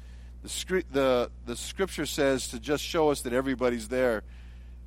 The, 0.43 0.83
the, 0.91 1.31
the 1.45 1.55
scripture 1.55 2.05
says 2.05 2.47
to 2.49 2.59
just 2.59 2.83
show 2.83 3.09
us 3.09 3.21
that 3.21 3.33
everybody's 3.33 3.87
there 3.87 4.23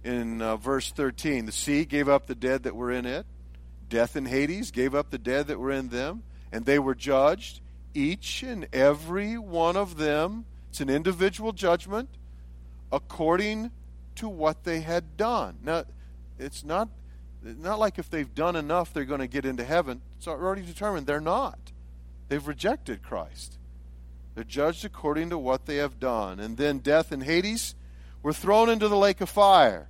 in 0.02 0.42
uh, 0.42 0.56
verse 0.56 0.90
13. 0.90 1.46
The 1.46 1.52
sea 1.52 1.84
gave 1.84 2.08
up 2.08 2.26
the 2.26 2.34
dead 2.34 2.64
that 2.64 2.74
were 2.74 2.90
in 2.90 3.06
it. 3.06 3.26
Death 3.88 4.16
and 4.16 4.26
Hades 4.26 4.70
gave 4.70 4.94
up 4.94 5.10
the 5.10 5.18
dead 5.18 5.46
that 5.46 5.58
were 5.58 5.70
in 5.70 5.88
them, 5.88 6.22
and 6.50 6.64
they 6.64 6.78
were 6.78 6.94
judged, 6.94 7.60
each 7.92 8.42
and 8.42 8.66
every 8.72 9.38
one 9.38 9.76
of 9.76 9.96
them 9.96 10.46
it's 10.74 10.80
an 10.80 10.90
individual 10.90 11.52
judgment 11.52 12.08
according 12.90 13.70
to 14.16 14.28
what 14.28 14.64
they 14.64 14.80
had 14.80 15.16
done. 15.16 15.56
Now, 15.62 15.84
it's 16.36 16.64
not 16.64 16.88
not 17.44 17.78
like 17.78 17.98
if 17.98 18.09
they've 18.09 18.35
done 18.35 18.57
enough 18.57 18.92
they're 18.92 19.04
going 19.04 19.20
to 19.20 19.26
get 19.26 19.44
into 19.44 19.64
heaven. 19.64 20.00
It's 20.16 20.26
already 20.28 20.62
determined 20.62 21.07
they're 21.07 21.20
not. 21.20 21.59
They've 22.28 22.46
rejected 22.46 23.02
Christ. 23.02 23.59
They're 24.35 24.44
judged 24.44 24.85
according 24.85 25.30
to 25.30 25.38
what 25.38 25.66
they 25.66 25.76
have 25.76 26.00
done. 26.00 26.40
And 26.40 26.57
then 26.57 26.78
death 26.78 27.12
and 27.12 27.22
Hades 27.22 27.74
were 28.22 28.33
thrown 28.33 28.68
into 28.68 28.88
the 28.88 28.96
lake 28.96 29.20
of 29.20 29.28
fire. 29.28 29.88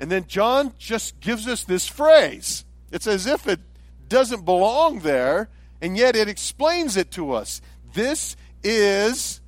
And 0.00 0.10
then 0.10 0.26
John 0.26 0.72
just 0.78 1.20
gives 1.20 1.46
us 1.46 1.64
this 1.64 1.86
phrase. 1.86 2.64
It's 2.90 3.06
as 3.06 3.26
if 3.26 3.46
it 3.46 3.60
doesn't 4.08 4.44
belong 4.44 5.00
there, 5.00 5.48
and 5.80 5.96
yet 5.96 6.16
it 6.16 6.28
explains 6.28 6.96
it 6.96 7.10
to 7.12 7.32
us. 7.32 7.60
This 7.94 8.36
is 8.62 9.40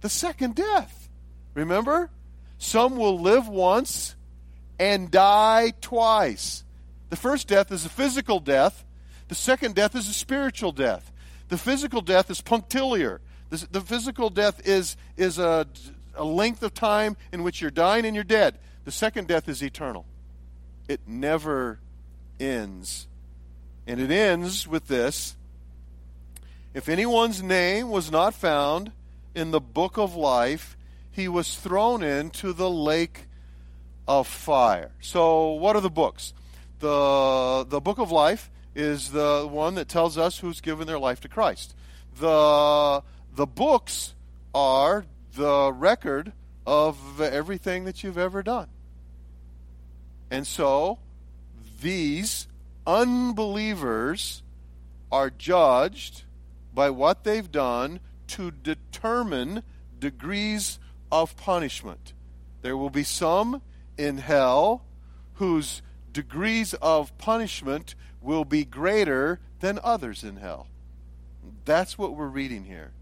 the 0.00 0.08
second 0.08 0.54
death. 0.54 1.08
Remember? 1.54 2.10
Some 2.58 2.96
will 2.96 3.18
live 3.18 3.48
once 3.48 4.14
and 4.78 5.10
die 5.10 5.72
twice. 5.80 6.64
The 7.10 7.16
first 7.16 7.48
death 7.48 7.70
is 7.70 7.84
a 7.84 7.88
physical 7.88 8.40
death, 8.40 8.84
the 9.28 9.34
second 9.34 9.74
death 9.74 9.94
is 9.94 10.08
a 10.08 10.12
spiritual 10.12 10.72
death. 10.72 11.10
The 11.48 11.58
physical 11.58 12.00
death 12.00 12.30
is 12.30 12.40
punctiliar. 12.40 13.20
The, 13.50 13.66
the 13.70 13.80
physical 13.80 14.30
death 14.30 14.66
is, 14.66 14.96
is 15.16 15.38
a, 15.38 15.66
a 16.14 16.24
length 16.24 16.62
of 16.62 16.74
time 16.74 17.16
in 17.32 17.42
which 17.42 17.60
you're 17.60 17.70
dying 17.70 18.04
and 18.04 18.14
you're 18.14 18.24
dead. 18.24 18.58
The 18.84 18.92
second 18.92 19.28
death 19.28 19.48
is 19.48 19.62
eternal, 19.62 20.06
it 20.88 21.00
never 21.06 21.78
ends. 22.38 23.06
And 23.86 24.00
it 24.00 24.10
ends 24.10 24.66
with 24.66 24.88
this 24.88 25.36
If 26.72 26.88
anyone's 26.88 27.42
name 27.42 27.90
was 27.90 28.10
not 28.10 28.34
found 28.34 28.92
in 29.34 29.50
the 29.50 29.60
book 29.60 29.98
of 29.98 30.14
life, 30.16 30.76
he 31.10 31.28
was 31.28 31.56
thrown 31.56 32.02
into 32.02 32.52
the 32.52 32.70
lake 32.70 33.26
of 34.06 34.26
fire. 34.26 34.92
So, 35.00 35.52
what 35.52 35.76
are 35.76 35.80
the 35.80 35.90
books? 35.90 36.32
The, 36.80 37.66
the 37.68 37.80
book 37.80 37.98
of 37.98 38.10
life 38.10 38.50
is 38.74 39.10
the 39.10 39.48
one 39.50 39.76
that 39.76 39.88
tells 39.88 40.18
us 40.18 40.38
who's 40.38 40.60
given 40.60 40.86
their 40.86 40.98
life 40.98 41.20
to 41.20 41.28
Christ. 41.28 41.74
The, 42.18 43.02
the 43.34 43.46
books 43.46 44.14
are 44.54 45.06
the 45.34 45.72
record 45.72 46.32
of 46.66 47.20
everything 47.20 47.84
that 47.84 48.02
you've 48.02 48.18
ever 48.18 48.42
done. 48.42 48.68
And 50.30 50.46
so, 50.46 50.98
these 51.80 52.48
unbelievers 52.86 54.42
are 55.12 55.30
judged 55.30 56.24
by 56.74 56.90
what 56.90 57.24
they've 57.24 57.50
done 57.50 58.00
to 58.26 58.50
determine 58.50 59.62
degrees 59.98 60.78
of 61.12 61.36
punishment. 61.36 62.12
There 62.62 62.76
will 62.76 62.90
be 62.90 63.04
some 63.04 63.62
in 63.96 64.18
hell 64.18 64.82
whose 65.34 65.82
degrees 66.12 66.74
of 66.74 67.16
punishment 67.18 67.94
will 68.20 68.44
be 68.44 68.64
greater 68.64 69.40
than 69.60 69.78
others 69.82 70.24
in 70.24 70.36
hell. 70.36 70.68
That's 71.64 71.98
what 71.98 72.14
we're 72.14 72.26
reading 72.26 72.64
here. 72.64 72.92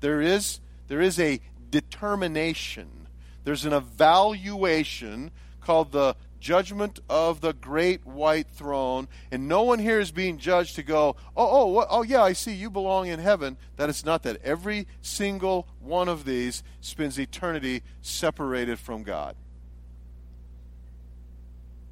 There 0.00 0.20
is, 0.20 0.60
there 0.88 1.00
is 1.00 1.18
a 1.20 1.40
determination, 1.70 3.08
there's 3.44 3.64
an 3.64 3.72
evaluation 3.72 5.30
called 5.60 5.92
the 5.92 6.16
judgment 6.40 6.98
of 7.08 7.40
the 7.40 7.52
great 7.52 8.04
white 8.04 8.48
throne, 8.48 9.06
and 9.30 9.48
no 9.48 9.62
one 9.62 9.78
here 9.78 10.00
is 10.00 10.10
being 10.10 10.38
judged 10.38 10.74
to 10.74 10.82
go, 10.82 11.14
oh, 11.36 11.48
oh, 11.50 11.66
what, 11.66 11.86
oh, 11.88 12.02
yeah, 12.02 12.22
I 12.22 12.32
see 12.32 12.52
you 12.52 12.68
belong 12.68 13.06
in 13.06 13.20
heaven. 13.20 13.56
That 13.76 13.88
is 13.88 14.04
not 14.04 14.24
that. 14.24 14.42
Every 14.42 14.88
single 15.00 15.68
one 15.80 16.08
of 16.08 16.24
these 16.24 16.64
spends 16.80 17.18
eternity 17.18 17.82
separated 18.02 18.80
from 18.80 19.04
God. 19.04 19.36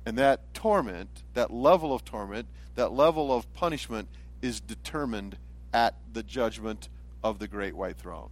And 0.07 0.17
that 0.19 0.55
torment, 0.55 1.23
that 1.35 1.53
level 1.53 1.95
of 1.95 2.05
torment, 2.05 2.47
that 2.75 2.93
level 2.93 3.33
of 3.33 3.53
punishment 3.55 4.09
is 4.43 4.61
determined 4.61 5.37
at 5.73 5.95
the 6.13 6.23
judgment 6.23 6.89
of 7.23 7.39
the 7.39 7.47
great 7.47 7.75
white 7.75 7.97
throne. 7.97 8.31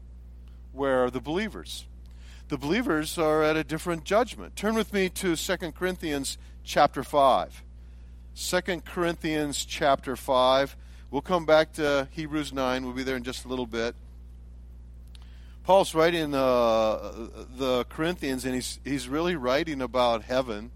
Where 0.72 1.04
are 1.04 1.10
the 1.10 1.20
believers? 1.20 1.86
The 2.48 2.56
believers 2.56 3.18
are 3.18 3.42
at 3.42 3.56
a 3.56 3.64
different 3.64 4.04
judgment. 4.04 4.56
Turn 4.56 4.74
with 4.74 4.92
me 4.92 5.10
to 5.10 5.36
2 5.36 5.56
Corinthians 5.72 6.38
chapter 6.64 7.02
5. 7.02 7.62
2 8.34 8.60
Corinthians 8.86 9.64
chapter 9.64 10.16
5. 10.16 10.76
We'll 11.10 11.22
come 11.22 11.44
back 11.44 11.72
to 11.74 12.08
Hebrews 12.12 12.52
9. 12.52 12.84
We'll 12.84 12.94
be 12.94 13.02
there 13.02 13.16
in 13.16 13.24
just 13.24 13.44
a 13.44 13.48
little 13.48 13.66
bit. 13.66 13.94
Paul's 15.64 15.94
writing 15.94 16.34
uh, 16.34 17.28
the 17.58 17.84
Corinthians, 17.90 18.46
and 18.46 18.54
he's, 18.54 18.80
he's 18.84 19.08
really 19.08 19.36
writing 19.36 19.82
about 19.82 20.22
heaven. 20.22 20.70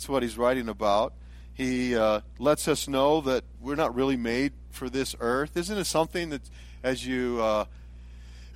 That's 0.00 0.08
what 0.08 0.22
he's 0.22 0.38
writing 0.38 0.70
about. 0.70 1.12
He 1.52 1.94
uh, 1.94 2.22
lets 2.38 2.68
us 2.68 2.88
know 2.88 3.20
that 3.20 3.44
we're 3.60 3.74
not 3.74 3.94
really 3.94 4.16
made 4.16 4.54
for 4.70 4.88
this 4.88 5.14
earth. 5.20 5.58
Isn't 5.58 5.76
it 5.76 5.84
something 5.84 6.30
that 6.30 6.40
as 6.82 7.06
you 7.06 7.38
uh, 7.42 7.66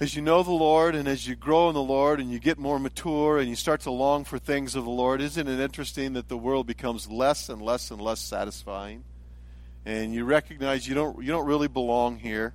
as 0.01 0.17
you 0.17 0.23
know 0.23 0.43
the 0.43 0.53
Lord 0.53 0.95
and 0.95 1.07
as 1.07 1.29
you 1.29 1.37
grow 1.37 1.69
in 1.69 1.75
the 1.75 1.83
Lord 1.83 2.19
and 2.19 2.31
you 2.31 2.39
get 2.39 2.57
more 2.57 2.79
mature 2.79 3.37
and 3.37 3.47
you 3.47 3.57
start 3.57 3.83
to 3.83 3.91
long 3.91 4.25
for 4.25 4.39
things 4.39 4.75
of 4.75 4.85
the 4.85 4.91
Lord, 4.91 5.21
isn't 5.21 5.47
it 5.47 5.61
interesting 5.61 6.15
that 6.15 6.29
the 6.29 6.37
world 6.39 6.67
becomes 6.67 7.11
less 7.11 7.51
and 7.51 7.61
less 7.61 7.91
and 7.91 8.01
less 8.01 8.21
satisfying? 8.21 9.05
And 9.85 10.15
you 10.15 10.25
recognize 10.25 10.89
you 10.89 10.95
don't 10.95 11.23
you 11.23 11.29
don't 11.29 11.45
really 11.45 11.69
belong 11.69 12.21
here. 12.21 12.55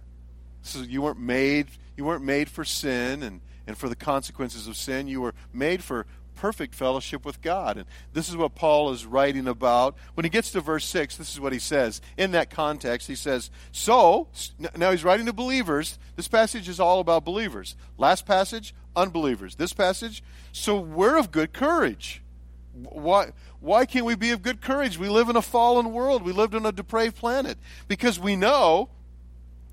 So 0.63 0.79
you 0.79 1.03
weren't 1.03 1.19
made 1.19 1.67
you 1.95 2.05
weren't 2.05 2.25
made 2.25 2.49
for 2.49 2.65
sin 2.65 3.21
and, 3.21 3.41
and 3.67 3.77
for 3.77 3.87
the 3.87 3.95
consequences 3.95 4.65
of 4.65 4.75
sin. 4.75 5.07
You 5.07 5.21
were 5.21 5.35
made 5.53 5.83
for 5.83 6.07
perfect 6.39 6.73
fellowship 6.73 7.25
with 7.25 7.41
God. 7.41 7.77
And 7.77 7.85
this 8.13 8.29
is 8.29 8.37
what 8.37 8.55
Paul 8.55 8.91
is 8.91 9.05
writing 9.05 9.45
about. 9.45 9.95
When 10.13 10.23
he 10.23 10.29
gets 10.29 10.51
to 10.51 10.61
verse 10.61 10.85
6, 10.85 11.17
this 11.17 11.33
is 11.33 11.39
what 11.39 11.51
he 11.51 11.59
says. 11.59 11.99
In 12.17 12.31
that 12.31 12.49
context, 12.49 13.09
he 13.09 13.15
says, 13.15 13.51
So, 13.73 14.29
now 14.77 14.91
he's 14.91 15.03
writing 15.03 15.25
to 15.25 15.33
believers. 15.33 15.99
This 16.15 16.29
passage 16.29 16.69
is 16.69 16.79
all 16.79 17.01
about 17.01 17.25
believers. 17.25 17.75
Last 17.97 18.25
passage, 18.25 18.73
unbelievers. 18.95 19.55
This 19.55 19.73
passage, 19.73 20.23
so 20.53 20.79
we're 20.79 21.17
of 21.17 21.29
good 21.29 21.51
courage. 21.51 22.21
Why, 22.73 23.33
why 23.59 23.85
can't 23.85 24.05
we 24.05 24.15
be 24.15 24.31
of 24.31 24.41
good 24.41 24.61
courage? 24.61 24.97
We 24.97 25.09
live 25.09 25.27
in 25.27 25.35
a 25.35 25.41
fallen 25.41 25.91
world. 25.91 26.23
We 26.23 26.31
lived 26.31 26.55
on 26.55 26.65
a 26.65 26.71
depraved 26.71 27.17
planet. 27.17 27.57
Because 27.89 28.17
we 28.17 28.37
know 28.37 28.87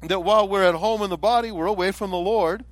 that 0.03 0.25
while 0.25 0.49
we're 0.49 0.65
at 0.65 0.75
home 0.75 1.03
in 1.03 1.11
the 1.11 1.17
body, 1.17 1.53
we're 1.53 1.67
away 1.67 1.93
from 1.93 2.11
the 2.11 2.17
Lord. 2.17 2.65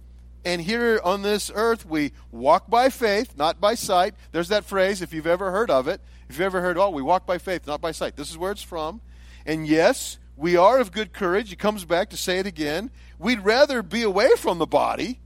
And 0.45 0.61
here 0.61 1.01
on 1.03 1.23
this 1.23 1.51
earth, 1.55 1.87
we 1.87 2.13
walk 2.31 2.69
by 2.69 2.91
faith, 2.91 3.37
not 3.37 3.61
by 3.61 3.75
sight. 3.75 4.15
There's 4.33 4.49
that 4.49 4.65
phrase, 4.65 5.01
if 5.01 5.15
you've 5.15 5.27
ever 5.27 5.51
heard 5.51 5.71
of 5.71 5.89
it. 5.89 6.01
If 6.29 6.37
you've 6.37 6.47
ever 6.47 6.61
heard, 6.61 6.77
oh, 6.77 6.91
we 6.91 7.03
walk 7.03 7.27
by 7.27 7.39
faith, 7.39 7.67
not 7.67 7.81
by 7.81 7.93
sight. 7.93 8.17
This 8.17 8.31
is 8.31 8.37
where 8.37 8.53
it's 8.53 8.63
from. 8.63 9.01
And 9.47 9.67
yes, 9.67 10.19
we 10.37 10.57
are 10.57 10.79
of 10.79 10.93
good 10.93 11.13
courage. 11.13 11.51
He 11.51 11.57
comes 11.57 11.85
back 11.85 12.11
to 12.11 12.17
say 12.17 12.39
it 12.39 12.47
again. 12.47 12.91
We'd 13.19 13.41
rather 13.41 13.83
be 13.83 14.03
away 14.03 14.31
from 14.37 14.59
the 14.59 14.67
body, 14.67 15.21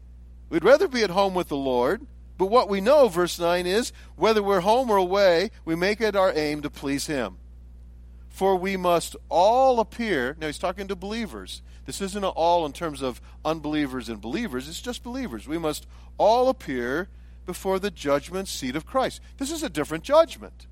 we'd 0.51 0.65
rather 0.65 0.89
be 0.89 1.03
at 1.03 1.11
home 1.11 1.35
with 1.35 1.49
the 1.49 1.57
Lord. 1.57 2.07
But 2.37 2.47
what 2.47 2.69
we 2.69 2.81
know, 2.81 3.09
verse 3.09 3.37
9, 3.37 3.67
is 3.67 3.93
whether 4.15 4.41
we're 4.45 4.61
home 4.61 4.91
or 4.91 4.97
away, 4.97 5.51
we 5.65 5.75
make 5.75 6.01
it 6.01 6.15
our 6.15 6.33
aim 6.33 6.63
to 6.63 6.71
please 6.71 7.09
Him. 7.09 7.39
For 8.29 8.55
we 8.55 8.77
must 8.77 9.17
all 9.29 9.81
appear, 9.81 10.37
now 10.41 10.47
he's 10.47 10.59
talking 10.59 10.87
to 10.87 10.95
believers. 10.95 11.63
This 11.88 12.03
isn't 12.03 12.22
all 12.22 12.66
in 12.66 12.74
terms 12.74 13.01
of 13.01 13.18
unbelievers 13.46 14.11
and 14.11 14.20
believers, 14.20 14.68
it's 14.68 14.83
just 14.83 15.03
believers. 15.03 15.48
We 15.48 15.57
must 15.57 15.87
all 16.18 16.51
appear 16.51 17.09
before 17.46 17.79
the 17.79 17.90
judgment 17.90 18.48
seat 18.48 18.77
of 18.77 18.85
Christ. 18.85 19.22
This 19.38 19.51
is 19.51 19.62
a 19.62 19.70
different 19.70 20.05
judgment. 20.05 20.66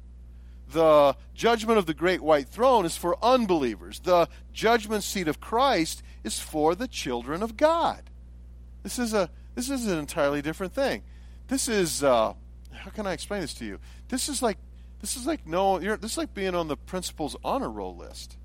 The 0.70 1.16
judgment 1.32 1.78
of 1.78 1.86
the 1.86 1.94
great 1.94 2.20
white 2.20 2.50
throne 2.50 2.84
is 2.84 2.98
for 2.98 3.16
unbelievers. 3.24 4.00
The 4.00 4.28
judgment 4.52 5.04
seat 5.04 5.26
of 5.26 5.40
Christ 5.40 6.02
is 6.22 6.38
for 6.38 6.74
the 6.74 6.86
children 6.86 7.42
of 7.42 7.56
God. 7.56 8.10
This 8.82 8.98
is 8.98 9.14
a 9.14 9.30
this 9.54 9.70
is 9.70 9.86
an 9.86 9.98
entirely 9.98 10.42
different 10.42 10.74
thing. 10.74 11.02
This 11.48 11.66
is 11.66 12.04
uh, 12.04 12.34
how 12.72 12.90
can 12.90 13.06
I 13.06 13.14
explain 13.14 13.40
this 13.40 13.54
to 13.54 13.64
you? 13.64 13.78
This 14.08 14.28
is 14.28 14.42
like 14.42 14.58
this 15.00 15.16
is 15.16 15.26
like 15.26 15.46
no, 15.46 15.78
this 15.78 16.12
is 16.12 16.18
like 16.18 16.34
being 16.34 16.54
on 16.54 16.68
the 16.68 16.76
principal's 16.76 17.36
honor 17.42 17.70
roll 17.70 17.96
list. 17.96 18.36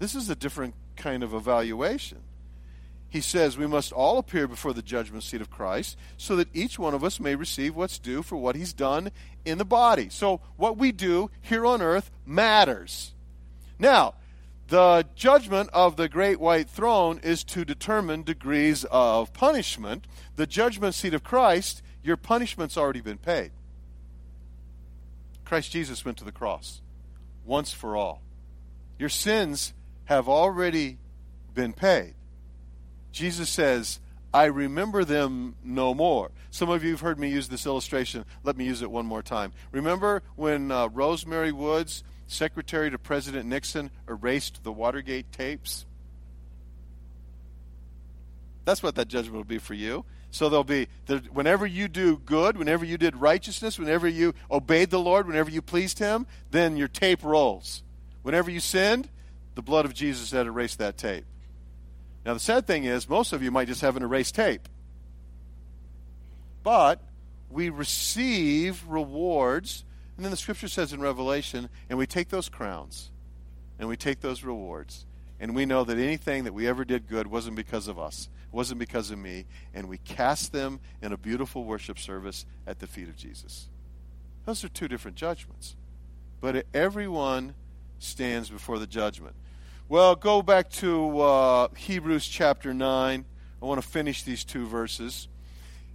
This 0.00 0.16
is 0.16 0.28
a 0.28 0.34
different 0.34 0.74
kind 0.98 1.22
of 1.22 1.32
evaluation. 1.32 2.18
He 3.08 3.22
says 3.22 3.56
we 3.56 3.66
must 3.66 3.90
all 3.90 4.18
appear 4.18 4.46
before 4.46 4.74
the 4.74 4.82
judgment 4.82 5.24
seat 5.24 5.40
of 5.40 5.50
Christ 5.50 5.96
so 6.18 6.36
that 6.36 6.54
each 6.54 6.78
one 6.78 6.92
of 6.92 7.02
us 7.02 7.18
may 7.18 7.34
receive 7.34 7.74
what's 7.74 7.98
due 7.98 8.22
for 8.22 8.36
what 8.36 8.54
he's 8.54 8.74
done 8.74 9.10
in 9.46 9.56
the 9.56 9.64
body. 9.64 10.10
So 10.10 10.42
what 10.56 10.76
we 10.76 10.92
do 10.92 11.30
here 11.40 11.64
on 11.64 11.80
earth 11.80 12.10
matters. 12.26 13.14
Now, 13.78 14.14
the 14.68 15.06
judgment 15.14 15.70
of 15.72 15.96
the 15.96 16.10
great 16.10 16.38
white 16.38 16.68
throne 16.68 17.20
is 17.22 17.42
to 17.44 17.64
determine 17.64 18.22
degrees 18.24 18.84
of 18.90 19.32
punishment. 19.32 20.06
The 20.36 20.46
judgment 20.46 20.94
seat 20.94 21.14
of 21.14 21.24
Christ, 21.24 21.82
your 22.02 22.18
punishment's 22.18 22.76
already 22.76 23.00
been 23.00 23.16
paid. 23.16 23.52
Christ 25.46 25.72
Jesus 25.72 26.04
went 26.04 26.18
to 26.18 26.24
the 26.24 26.32
cross 26.32 26.82
once 27.46 27.72
for 27.72 27.96
all. 27.96 28.20
Your 28.98 29.08
sins 29.08 29.72
have 30.08 30.26
already 30.26 30.96
been 31.52 31.74
paid. 31.74 32.14
Jesus 33.12 33.50
says, 33.50 34.00
I 34.32 34.46
remember 34.46 35.04
them 35.04 35.54
no 35.62 35.92
more. 35.92 36.30
Some 36.50 36.70
of 36.70 36.82
you 36.82 36.92
have 36.92 37.02
heard 37.02 37.18
me 37.18 37.28
use 37.28 37.48
this 37.48 37.66
illustration. 37.66 38.24
Let 38.42 38.56
me 38.56 38.64
use 38.64 38.80
it 38.80 38.90
one 38.90 39.04
more 39.04 39.22
time. 39.22 39.52
Remember 39.70 40.22
when 40.34 40.72
uh, 40.72 40.88
Rosemary 40.88 41.52
Woods, 41.52 42.04
secretary 42.26 42.90
to 42.90 42.96
President 42.96 43.50
Nixon, 43.50 43.90
erased 44.08 44.64
the 44.64 44.72
Watergate 44.72 45.30
tapes? 45.30 45.84
That's 48.64 48.82
what 48.82 48.94
that 48.94 49.08
judgment 49.08 49.36
will 49.36 49.44
be 49.44 49.58
for 49.58 49.74
you. 49.74 50.06
So 50.30 50.48
there'll 50.48 50.64
be, 50.64 50.88
whenever 51.34 51.66
you 51.66 51.86
do 51.86 52.16
good, 52.16 52.56
whenever 52.56 52.86
you 52.86 52.96
did 52.96 53.14
righteousness, 53.14 53.78
whenever 53.78 54.08
you 54.08 54.32
obeyed 54.50 54.88
the 54.88 55.00
Lord, 55.00 55.26
whenever 55.26 55.50
you 55.50 55.60
pleased 55.60 55.98
Him, 55.98 56.26
then 56.50 56.78
your 56.78 56.88
tape 56.88 57.22
rolls. 57.22 57.82
Whenever 58.22 58.50
you 58.50 58.60
sinned, 58.60 59.10
the 59.58 59.62
blood 59.62 59.84
of 59.84 59.92
Jesus 59.92 60.30
had 60.30 60.46
erased 60.46 60.78
that 60.78 60.96
tape. 60.96 61.24
Now, 62.24 62.32
the 62.32 62.38
sad 62.38 62.64
thing 62.64 62.84
is, 62.84 63.08
most 63.08 63.32
of 63.32 63.42
you 63.42 63.50
might 63.50 63.66
just 63.66 63.80
have 63.80 63.96
an 63.96 64.04
erased 64.04 64.36
tape. 64.36 64.68
But 66.62 67.02
we 67.50 67.68
receive 67.68 68.86
rewards, 68.86 69.82
and 70.14 70.24
then 70.24 70.30
the 70.30 70.36
scripture 70.36 70.68
says 70.68 70.92
in 70.92 71.00
Revelation, 71.00 71.70
and 71.90 71.98
we 71.98 72.06
take 72.06 72.28
those 72.28 72.48
crowns, 72.48 73.10
and 73.80 73.88
we 73.88 73.96
take 73.96 74.20
those 74.20 74.44
rewards, 74.44 75.04
and 75.40 75.56
we 75.56 75.66
know 75.66 75.82
that 75.82 75.98
anything 75.98 76.44
that 76.44 76.54
we 76.54 76.68
ever 76.68 76.84
did 76.84 77.08
good 77.08 77.26
wasn't 77.26 77.56
because 77.56 77.88
of 77.88 77.98
us 77.98 78.28
wasn't 78.52 78.78
because 78.78 79.10
of 79.10 79.18
me, 79.18 79.44
and 79.74 79.88
we 79.88 79.98
cast 79.98 80.52
them 80.52 80.78
in 81.02 81.12
a 81.12 81.18
beautiful 81.18 81.64
worship 81.64 81.98
service 81.98 82.46
at 82.64 82.78
the 82.78 82.86
feet 82.86 83.08
of 83.08 83.16
Jesus. 83.16 83.68
Those 84.46 84.62
are 84.62 84.68
two 84.68 84.86
different 84.86 85.16
judgments. 85.16 85.74
But 86.40 86.64
everyone 86.72 87.54
stands 87.98 88.48
before 88.48 88.78
the 88.78 88.86
judgment. 88.86 89.34
Well, 89.90 90.16
go 90.16 90.42
back 90.42 90.68
to 90.72 91.18
uh, 91.18 91.68
Hebrews 91.74 92.26
chapter 92.28 92.74
9. 92.74 93.24
I 93.62 93.64
want 93.64 93.80
to 93.80 93.88
finish 93.88 94.22
these 94.22 94.44
two 94.44 94.66
verses. 94.66 95.28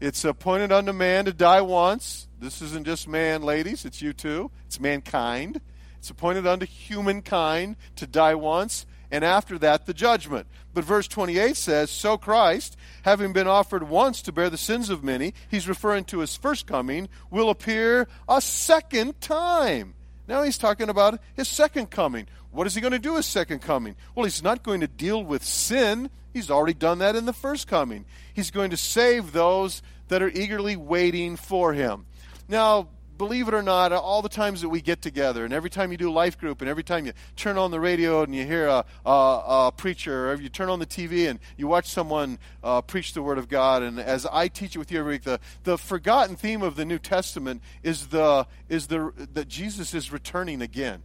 It's 0.02 0.26
appointed 0.26 0.72
unto 0.72 0.92
man 0.94 1.26
to 1.26 1.32
die 1.32 1.62
once. 1.62 2.28
This 2.40 2.60
isn't 2.64 2.88
just 2.88 3.08
man, 3.08 3.44
ladies, 3.44 3.86
it's 3.86 4.02
you 4.02 4.12
too. 4.12 4.50
It's 4.66 4.80
mankind. 4.80 5.62
It's 6.00 6.10
appointed 6.10 6.48
unto 6.48 6.66
humankind 6.66 7.76
to 7.98 8.08
die 8.08 8.34
once, 8.34 8.88
and 9.12 9.24
after 9.24 9.60
that 9.60 9.86
the 9.86 9.94
judgment. 9.94 10.48
But 10.74 10.86
verse 10.86 11.08
28 11.08 11.56
says, 11.56 11.92
So 11.92 12.18
Christ, 12.18 12.76
having 13.04 13.32
been 13.32 13.48
offered 13.48 13.88
once 13.88 14.24
to 14.24 14.32
bear 14.32 14.50
the 14.50 14.58
sins 14.58 14.90
of 14.90 15.04
many, 15.04 15.36
he's 15.52 15.68
referring 15.68 16.06
to 16.06 16.22
his 16.22 16.36
first 16.36 16.66
coming, 16.66 17.10
will 17.30 17.52
appear 17.52 18.08
a 18.28 18.42
second 18.42 19.22
time. 19.22 19.94
Now 20.28 20.44
he's 20.44 20.58
talking 20.58 20.90
about 20.90 21.20
his 21.36 21.48
second 21.48 21.90
coming. 21.90 22.28
What 22.52 22.68
is 22.68 22.76
he 22.76 22.82
going 22.82 22.94
to 22.94 23.00
do 23.00 23.16
his 23.16 23.26
second 23.26 23.62
coming? 23.62 23.96
Well, 24.16 24.26
he's 24.26 24.44
not 24.44 24.64
going 24.64 24.82
to 24.82 24.88
deal 24.88 25.24
with 25.24 25.44
sin. 25.44 26.10
He's 26.32 26.50
already 26.50 26.74
done 26.74 27.00
that 27.00 27.16
in 27.16 27.26
the 27.26 27.34
first 27.34 27.68
coming. 27.68 28.06
He's 28.34 28.52
going 28.52 28.70
to 28.70 28.78
save 28.78 29.32
those 29.32 29.82
that 30.08 30.22
are 30.22 30.30
eagerly 30.30 30.76
waiting 30.76 31.36
for 31.36 31.74
him. 31.74 32.06
Now, 32.48 32.88
believe 33.24 33.48
it 33.48 33.54
or 33.54 33.62
not, 33.64 33.94
all 33.94 34.22
the 34.22 34.28
times 34.28 34.60
that 34.60 34.68
we 34.68 34.82
get 34.82 35.02
together, 35.02 35.46
and 35.46 35.54
every 35.54 35.70
time 35.70 35.94
you 35.94 35.98
do 35.98 36.12
life 36.12 36.38
group, 36.38 36.60
and 36.60 36.70
every 36.70 36.84
time 36.84 37.06
you 37.06 37.14
turn 37.38 37.58
on 37.58 37.72
the 37.72 37.80
radio 37.80 38.22
and 38.22 38.36
you 38.36 38.44
hear 38.46 38.68
a, 38.68 38.84
a, 39.06 39.10
a 39.10 39.74
preacher, 39.78 40.30
or 40.30 40.36
you 40.36 40.50
turn 40.50 40.68
on 40.68 40.80
the 40.80 40.86
TV 40.86 41.30
and 41.30 41.40
you 41.56 41.66
watch 41.66 41.88
someone 41.88 42.38
uh, 42.66 42.82
preach 42.82 43.14
the 43.14 43.22
Word 43.22 43.38
of 43.38 43.48
God, 43.48 43.82
and 43.82 43.98
as 43.98 44.26
I 44.26 44.50
teach 44.50 44.76
it 44.76 44.80
with 44.80 44.92
you 44.92 45.00
every 45.00 45.14
week, 45.14 45.24
the, 45.24 45.40
the 45.64 45.78
forgotten 45.78 46.36
theme 46.36 46.62
of 46.62 46.76
the 46.76 46.84
New 46.84 47.00
Testament 47.00 47.62
is 47.82 48.08
the 48.08 48.46
is 48.68 48.88
the 48.88 49.14
that 49.34 49.48
Jesus 49.48 49.94
is 49.94 50.12
returning 50.12 50.62
again 50.62 51.02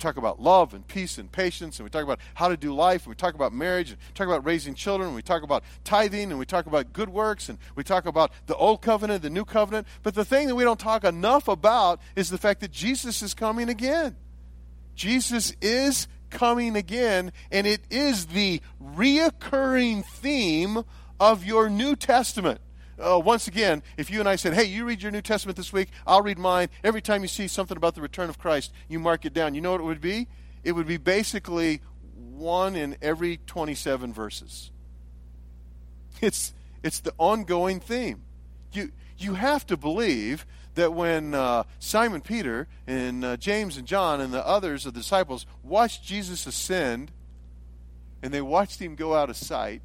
talk 0.00 0.16
about 0.16 0.40
love 0.40 0.74
and 0.74 0.86
peace 0.86 1.18
and 1.18 1.30
patience, 1.30 1.78
and 1.78 1.84
we 1.84 1.90
talk 1.90 2.02
about 2.02 2.18
how 2.34 2.48
to 2.48 2.56
do 2.56 2.74
life, 2.74 3.02
and 3.04 3.10
we 3.10 3.14
talk 3.14 3.34
about 3.34 3.52
marriage, 3.52 3.90
and 3.90 3.98
talk 4.14 4.26
about 4.26 4.44
raising 4.44 4.74
children, 4.74 5.08
and 5.08 5.16
we 5.16 5.22
talk 5.22 5.42
about 5.42 5.62
tithing, 5.84 6.30
and 6.30 6.38
we 6.38 6.46
talk 6.46 6.66
about 6.66 6.92
good 6.92 7.08
works, 7.08 7.48
and 7.48 7.58
we 7.76 7.84
talk 7.84 8.06
about 8.06 8.32
the 8.46 8.56
old 8.56 8.82
covenant, 8.82 9.22
the 9.22 9.30
new 9.30 9.44
covenant. 9.44 9.86
But 10.02 10.14
the 10.14 10.24
thing 10.24 10.48
that 10.48 10.54
we 10.54 10.64
don't 10.64 10.80
talk 10.80 11.04
enough 11.04 11.48
about 11.48 12.00
is 12.16 12.30
the 12.30 12.38
fact 12.38 12.60
that 12.60 12.72
Jesus 12.72 13.22
is 13.22 13.34
coming 13.34 13.68
again. 13.68 14.16
Jesus 14.94 15.54
is 15.60 16.08
coming 16.30 16.76
again, 16.76 17.32
and 17.50 17.66
it 17.66 17.82
is 17.90 18.26
the 18.26 18.60
reoccurring 18.82 20.04
theme 20.04 20.84
of 21.18 21.44
your 21.44 21.68
New 21.68 21.96
Testament. 21.96 22.60
Uh, 23.00 23.18
once 23.18 23.48
again, 23.48 23.82
if 23.96 24.10
you 24.10 24.20
and 24.20 24.28
I 24.28 24.36
said, 24.36 24.52
hey, 24.52 24.64
you 24.64 24.84
read 24.84 25.02
your 25.02 25.10
New 25.10 25.22
Testament 25.22 25.56
this 25.56 25.72
week, 25.72 25.88
I'll 26.06 26.22
read 26.22 26.38
mine. 26.38 26.68
Every 26.84 27.00
time 27.00 27.22
you 27.22 27.28
see 27.28 27.48
something 27.48 27.76
about 27.76 27.94
the 27.94 28.02
return 28.02 28.28
of 28.28 28.38
Christ, 28.38 28.72
you 28.88 28.98
mark 28.98 29.24
it 29.24 29.32
down. 29.32 29.54
You 29.54 29.60
know 29.60 29.72
what 29.72 29.80
it 29.80 29.84
would 29.84 30.00
be? 30.00 30.28
It 30.62 30.72
would 30.72 30.86
be 30.86 30.98
basically 30.98 31.80
one 32.14 32.76
in 32.76 32.96
every 33.00 33.38
27 33.46 34.12
verses. 34.12 34.70
It's, 36.20 36.52
it's 36.82 37.00
the 37.00 37.14
ongoing 37.16 37.80
theme. 37.80 38.20
You, 38.72 38.92
you 39.16 39.34
have 39.34 39.66
to 39.68 39.76
believe 39.78 40.44
that 40.74 40.92
when 40.92 41.32
uh, 41.32 41.62
Simon 41.78 42.20
Peter 42.20 42.68
and 42.86 43.24
uh, 43.24 43.36
James 43.38 43.78
and 43.78 43.86
John 43.86 44.20
and 44.20 44.30
the 44.32 44.46
others 44.46 44.84
of 44.84 44.92
the 44.92 45.00
disciples 45.00 45.46
watched 45.62 46.04
Jesus 46.04 46.46
ascend 46.46 47.10
and 48.22 48.34
they 48.34 48.42
watched 48.42 48.80
him 48.80 48.96
go 48.96 49.14
out 49.14 49.30
of 49.30 49.36
sight, 49.38 49.80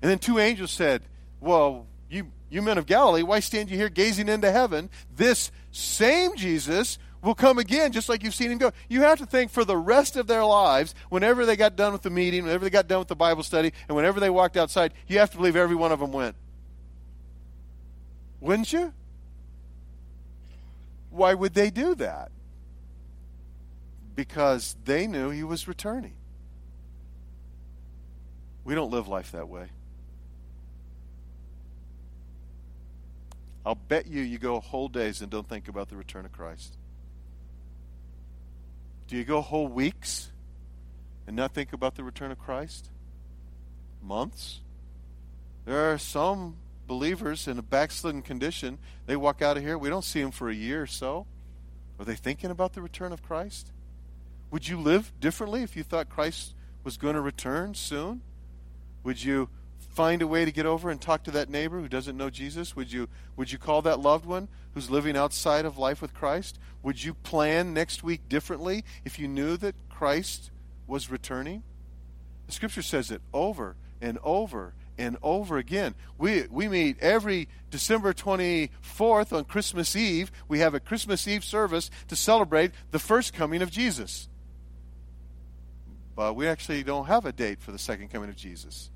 and 0.00 0.10
then 0.10 0.18
two 0.18 0.38
angels 0.38 0.70
said, 0.70 1.02
Well, 1.38 1.86
you, 2.12 2.30
you 2.50 2.60
men 2.62 2.78
of 2.78 2.86
Galilee, 2.86 3.22
why 3.22 3.40
stand 3.40 3.70
you 3.70 3.76
here 3.76 3.88
gazing 3.88 4.28
into 4.28 4.52
heaven? 4.52 4.90
This 5.16 5.50
same 5.70 6.36
Jesus 6.36 6.98
will 7.22 7.34
come 7.34 7.58
again 7.58 7.92
just 7.92 8.08
like 8.08 8.22
you've 8.22 8.34
seen 8.34 8.50
him 8.50 8.58
go. 8.58 8.72
You 8.88 9.02
have 9.02 9.18
to 9.18 9.26
think 9.26 9.50
for 9.50 9.64
the 9.64 9.76
rest 9.76 10.16
of 10.16 10.26
their 10.26 10.44
lives, 10.44 10.94
whenever 11.08 11.46
they 11.46 11.56
got 11.56 11.74
done 11.74 11.92
with 11.92 12.02
the 12.02 12.10
meeting, 12.10 12.42
whenever 12.42 12.64
they 12.64 12.70
got 12.70 12.86
done 12.86 12.98
with 12.98 13.08
the 13.08 13.16
Bible 13.16 13.42
study, 13.42 13.72
and 13.88 13.96
whenever 13.96 14.20
they 14.20 14.28
walked 14.28 14.56
outside, 14.56 14.92
you 15.08 15.18
have 15.20 15.30
to 15.30 15.36
believe 15.38 15.56
every 15.56 15.76
one 15.76 15.90
of 15.90 16.00
them 16.00 16.12
went. 16.12 16.36
Wouldn't 18.40 18.72
you? 18.72 18.92
Why 21.10 21.32
would 21.32 21.54
they 21.54 21.70
do 21.70 21.94
that? 21.94 22.30
Because 24.14 24.76
they 24.84 25.06
knew 25.06 25.30
he 25.30 25.44
was 25.44 25.66
returning. 25.66 26.14
We 28.64 28.74
don't 28.74 28.90
live 28.90 29.08
life 29.08 29.32
that 29.32 29.48
way. 29.48 29.68
I'll 33.64 33.76
bet 33.76 34.06
you 34.06 34.22
you 34.22 34.38
go 34.38 34.58
whole 34.60 34.88
days 34.88 35.20
and 35.20 35.30
don't 35.30 35.48
think 35.48 35.68
about 35.68 35.88
the 35.88 35.96
return 35.96 36.24
of 36.24 36.32
Christ. 36.32 36.76
Do 39.06 39.16
you 39.16 39.24
go 39.24 39.40
whole 39.40 39.68
weeks 39.68 40.30
and 41.26 41.36
not 41.36 41.52
think 41.52 41.72
about 41.72 41.94
the 41.94 42.02
return 42.02 42.32
of 42.32 42.38
Christ? 42.38 42.90
Months? 44.02 44.60
There 45.64 45.92
are 45.92 45.98
some 45.98 46.56
believers 46.86 47.46
in 47.46 47.58
a 47.58 47.62
backslidden 47.62 48.22
condition. 48.22 48.78
They 49.06 49.16
walk 49.16 49.42
out 49.42 49.56
of 49.56 49.62
here, 49.62 49.78
we 49.78 49.88
don't 49.88 50.04
see 50.04 50.20
them 50.20 50.32
for 50.32 50.48
a 50.48 50.54
year 50.54 50.82
or 50.82 50.86
so. 50.86 51.26
Are 51.98 52.04
they 52.04 52.16
thinking 52.16 52.50
about 52.50 52.72
the 52.72 52.82
return 52.82 53.12
of 53.12 53.22
Christ? 53.22 53.70
Would 54.50 54.68
you 54.68 54.78
live 54.78 55.12
differently 55.20 55.62
if 55.62 55.76
you 55.76 55.82
thought 55.82 56.08
Christ 56.08 56.54
was 56.82 56.96
going 56.96 57.14
to 57.14 57.20
return 57.20 57.74
soon? 57.74 58.22
Would 59.04 59.22
you 59.22 59.48
find 59.92 60.22
a 60.22 60.26
way 60.26 60.44
to 60.44 60.52
get 60.52 60.66
over 60.66 60.90
and 60.90 61.00
talk 61.00 61.22
to 61.24 61.30
that 61.32 61.50
neighbor 61.50 61.80
who 61.80 61.88
doesn't 61.88 62.16
know 62.16 62.30
Jesus? 62.30 62.74
Would 62.74 62.90
you 62.90 63.08
would 63.36 63.52
you 63.52 63.58
call 63.58 63.82
that 63.82 64.00
loved 64.00 64.24
one 64.24 64.48
who's 64.74 64.90
living 64.90 65.16
outside 65.16 65.64
of 65.64 65.78
life 65.78 66.00
with 66.00 66.14
Christ? 66.14 66.58
Would 66.82 67.04
you 67.04 67.14
plan 67.14 67.74
next 67.74 68.02
week 68.02 68.28
differently 68.28 68.84
if 69.04 69.18
you 69.18 69.28
knew 69.28 69.56
that 69.58 69.74
Christ 69.88 70.50
was 70.86 71.10
returning? 71.10 71.62
The 72.46 72.52
scripture 72.52 72.82
says 72.82 73.10
it 73.10 73.22
over 73.32 73.76
and 74.00 74.18
over 74.22 74.74
and 74.98 75.16
over 75.22 75.58
again. 75.58 75.94
We 76.18 76.46
we 76.50 76.68
meet 76.68 76.98
every 77.00 77.48
December 77.70 78.14
24th 78.14 79.32
on 79.36 79.44
Christmas 79.44 79.94
Eve. 79.94 80.32
We 80.48 80.60
have 80.60 80.74
a 80.74 80.80
Christmas 80.80 81.28
Eve 81.28 81.44
service 81.44 81.90
to 82.08 82.16
celebrate 82.16 82.72
the 82.90 82.98
first 82.98 83.34
coming 83.34 83.62
of 83.62 83.70
Jesus. 83.70 84.28
But 86.14 86.34
we 86.34 86.46
actually 86.46 86.82
don't 86.82 87.06
have 87.06 87.24
a 87.24 87.32
date 87.32 87.60
for 87.60 87.72
the 87.72 87.78
second 87.78 88.08
coming 88.08 88.28
of 88.28 88.36
Jesus. 88.36 88.90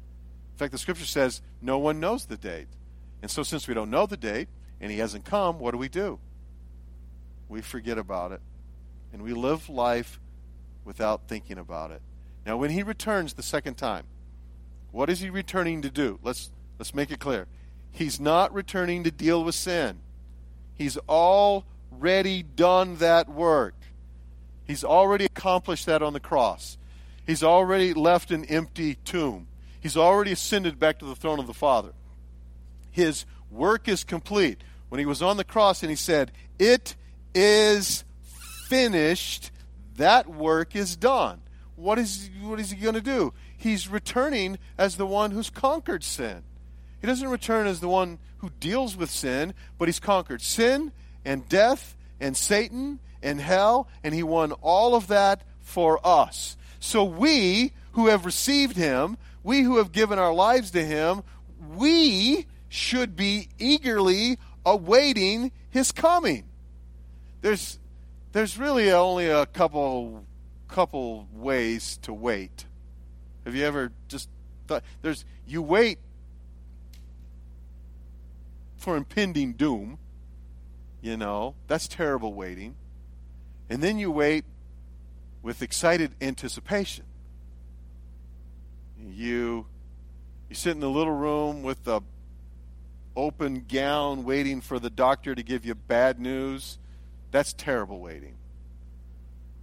In 0.57 0.59
fact, 0.59 0.73
the 0.73 0.79
scripture 0.79 1.05
says 1.05 1.42
no 1.61 1.77
one 1.77 2.01
knows 2.01 2.25
the 2.25 2.38
date. 2.38 2.69
And 3.21 3.31
so, 3.31 3.42
since 3.42 3.69
we 3.69 3.75
don't 3.75 3.90
know 3.90 4.07
the 4.07 4.16
date 4.16 4.49
and 4.81 4.90
he 4.90 4.97
hasn't 5.01 5.27
come, 5.27 5.59
what 5.59 5.73
do 5.73 5.77
we 5.77 5.90
do? 5.90 6.19
We 7.47 7.61
forget 7.61 7.99
about 7.99 8.33
it. 8.33 8.40
And 9.12 9.21
we 9.21 9.35
live 9.35 9.69
life 9.69 10.19
without 10.83 11.29
thinking 11.29 11.59
about 11.59 11.90
it. 11.90 12.01
Now, 12.47 12.57
when 12.57 12.71
he 12.71 12.83
returns 12.83 13.35
the 13.35 13.42
second 13.42 13.75
time, 13.75 14.05
what 14.92 15.11
is 15.11 15.21
he 15.21 15.29
returning 15.29 15.83
to 15.83 15.90
do? 15.90 16.19
Let's, 16.23 16.51
let's 16.79 16.95
make 16.95 17.11
it 17.11 17.21
clear. 17.21 17.49
He's 17.92 18.19
not 18.19 18.55
returning 18.55 19.05
to 19.05 19.11
deal 19.11 19.45
with 19.45 19.55
sin, 19.55 19.99
he's 20.75 20.97
already 21.07 22.42
done 22.42 22.97
that 22.97 23.29
work. 23.29 23.75
He's 24.64 24.85
already 24.85 25.27
accomplished 25.27 25.85
that 25.85 26.03
on 26.03 26.14
the 26.14 26.19
cross. 26.19 26.79
He's 27.27 27.42
already 27.42 27.92
left 27.92 28.31
an 28.31 28.47
empty 28.47 28.95
tomb. 29.05 29.49
He's 29.87 29.96
already 29.96 30.33
ascended 30.33 30.81
back 30.81 30.99
to 30.99 31.05
the 31.05 31.14
throne 31.14 31.38
of 31.38 31.46
the 31.46 31.55
Father. 31.55 31.92
His 32.90 33.25
work 33.53 33.87
is 33.87 34.03
complete. 34.03 34.64
When 34.88 34.99
he 34.99 35.07
was 35.07 35.22
on 35.22 35.37
the 35.37 35.44
cross 35.44 35.85
and 35.85 35.90
he 35.90 35.94
said, 35.94 36.33
It 36.59 36.96
is 37.37 38.03
finished, 38.68 39.53
that 39.96 40.29
work 40.29 40.75
is 40.75 40.96
done. 40.96 41.40
What 41.77 42.01
is, 42.01 42.29
what 42.42 42.59
is 42.59 42.72
he 42.72 42.81
going 42.83 42.96
to 42.96 43.01
do? 43.01 43.33
He's 43.57 43.87
returning 43.87 44.59
as 44.77 44.96
the 44.96 45.07
one 45.07 45.31
who's 45.31 45.51
conquered 45.51 46.03
sin. 46.03 46.42
He 47.01 47.07
doesn't 47.07 47.29
return 47.29 47.68
as 47.68 47.79
the 47.79 47.88
one 47.88 48.18
who 48.38 48.51
deals 48.59 48.96
with 48.96 49.09
sin, 49.09 49.55
but 49.79 49.87
he's 49.87 50.01
conquered 50.01 50.42
sin 50.42 50.90
and 51.25 51.49
death 51.49 51.94
and 52.18 52.37
Satan 52.37 52.99
and 53.22 53.40
hell, 53.40 53.87
and 54.03 54.12
he 54.12 54.25
won 54.25 54.51
all 54.51 54.96
of 54.96 55.07
that 55.07 55.42
for 55.61 56.05
us. 56.05 56.57
So 56.81 57.05
we 57.05 57.70
who 57.96 58.09
have 58.09 58.26
received 58.26 58.76
him, 58.76 59.16
we 59.42 59.62
who 59.62 59.78
have 59.78 59.90
given 59.90 60.18
our 60.18 60.32
lives 60.35 60.70
to 60.70 60.85
him, 60.85 61.22
we 61.74 62.44
should 62.68 63.16
be 63.16 63.48
eagerly 63.59 64.38
awaiting 64.66 65.50
his 65.70 65.92
coming. 65.92 66.44
There's 67.40 67.78
there's 68.32 68.59
really 68.59 68.92
only 68.92 69.30
a 69.30 69.46
couple 69.46 70.26
couple 70.68 71.26
ways 71.32 71.98
to 72.02 72.12
wait. 72.12 72.66
Have 73.46 73.54
you 73.54 73.64
ever 73.64 73.90
just 74.09 74.28
thought 74.66 74.82
there's 75.00 75.24
you 75.46 75.62
wait 75.62 75.98
for 78.76 78.98
impending 78.98 79.54
doom, 79.54 79.96
you 81.00 81.16
know, 81.16 81.54
that's 81.66 81.88
terrible 81.88 82.35
waiting. 82.35 82.74
And 83.70 83.82
then 83.82 83.98
you 83.98 84.11
wait 84.11 84.44
with 85.42 85.62
excited 85.62 86.14
anticipation 86.20 87.06
you 89.00 89.66
you 90.48 90.54
sit 90.54 90.72
in 90.72 90.80
the 90.80 90.90
little 90.90 91.12
room 91.12 91.62
with 91.62 91.85
the 91.85 92.00
open 93.16 93.64
gown 93.68 94.24
waiting 94.24 94.61
for 94.61 94.78
the 94.78 94.90
doctor 94.90 95.35
to 95.35 95.42
give 95.42 95.64
you 95.64 95.74
bad 95.74 96.20
news. 96.20 96.78
That's 97.30 97.52
terrible 97.52 98.00
waiting. 98.00 98.37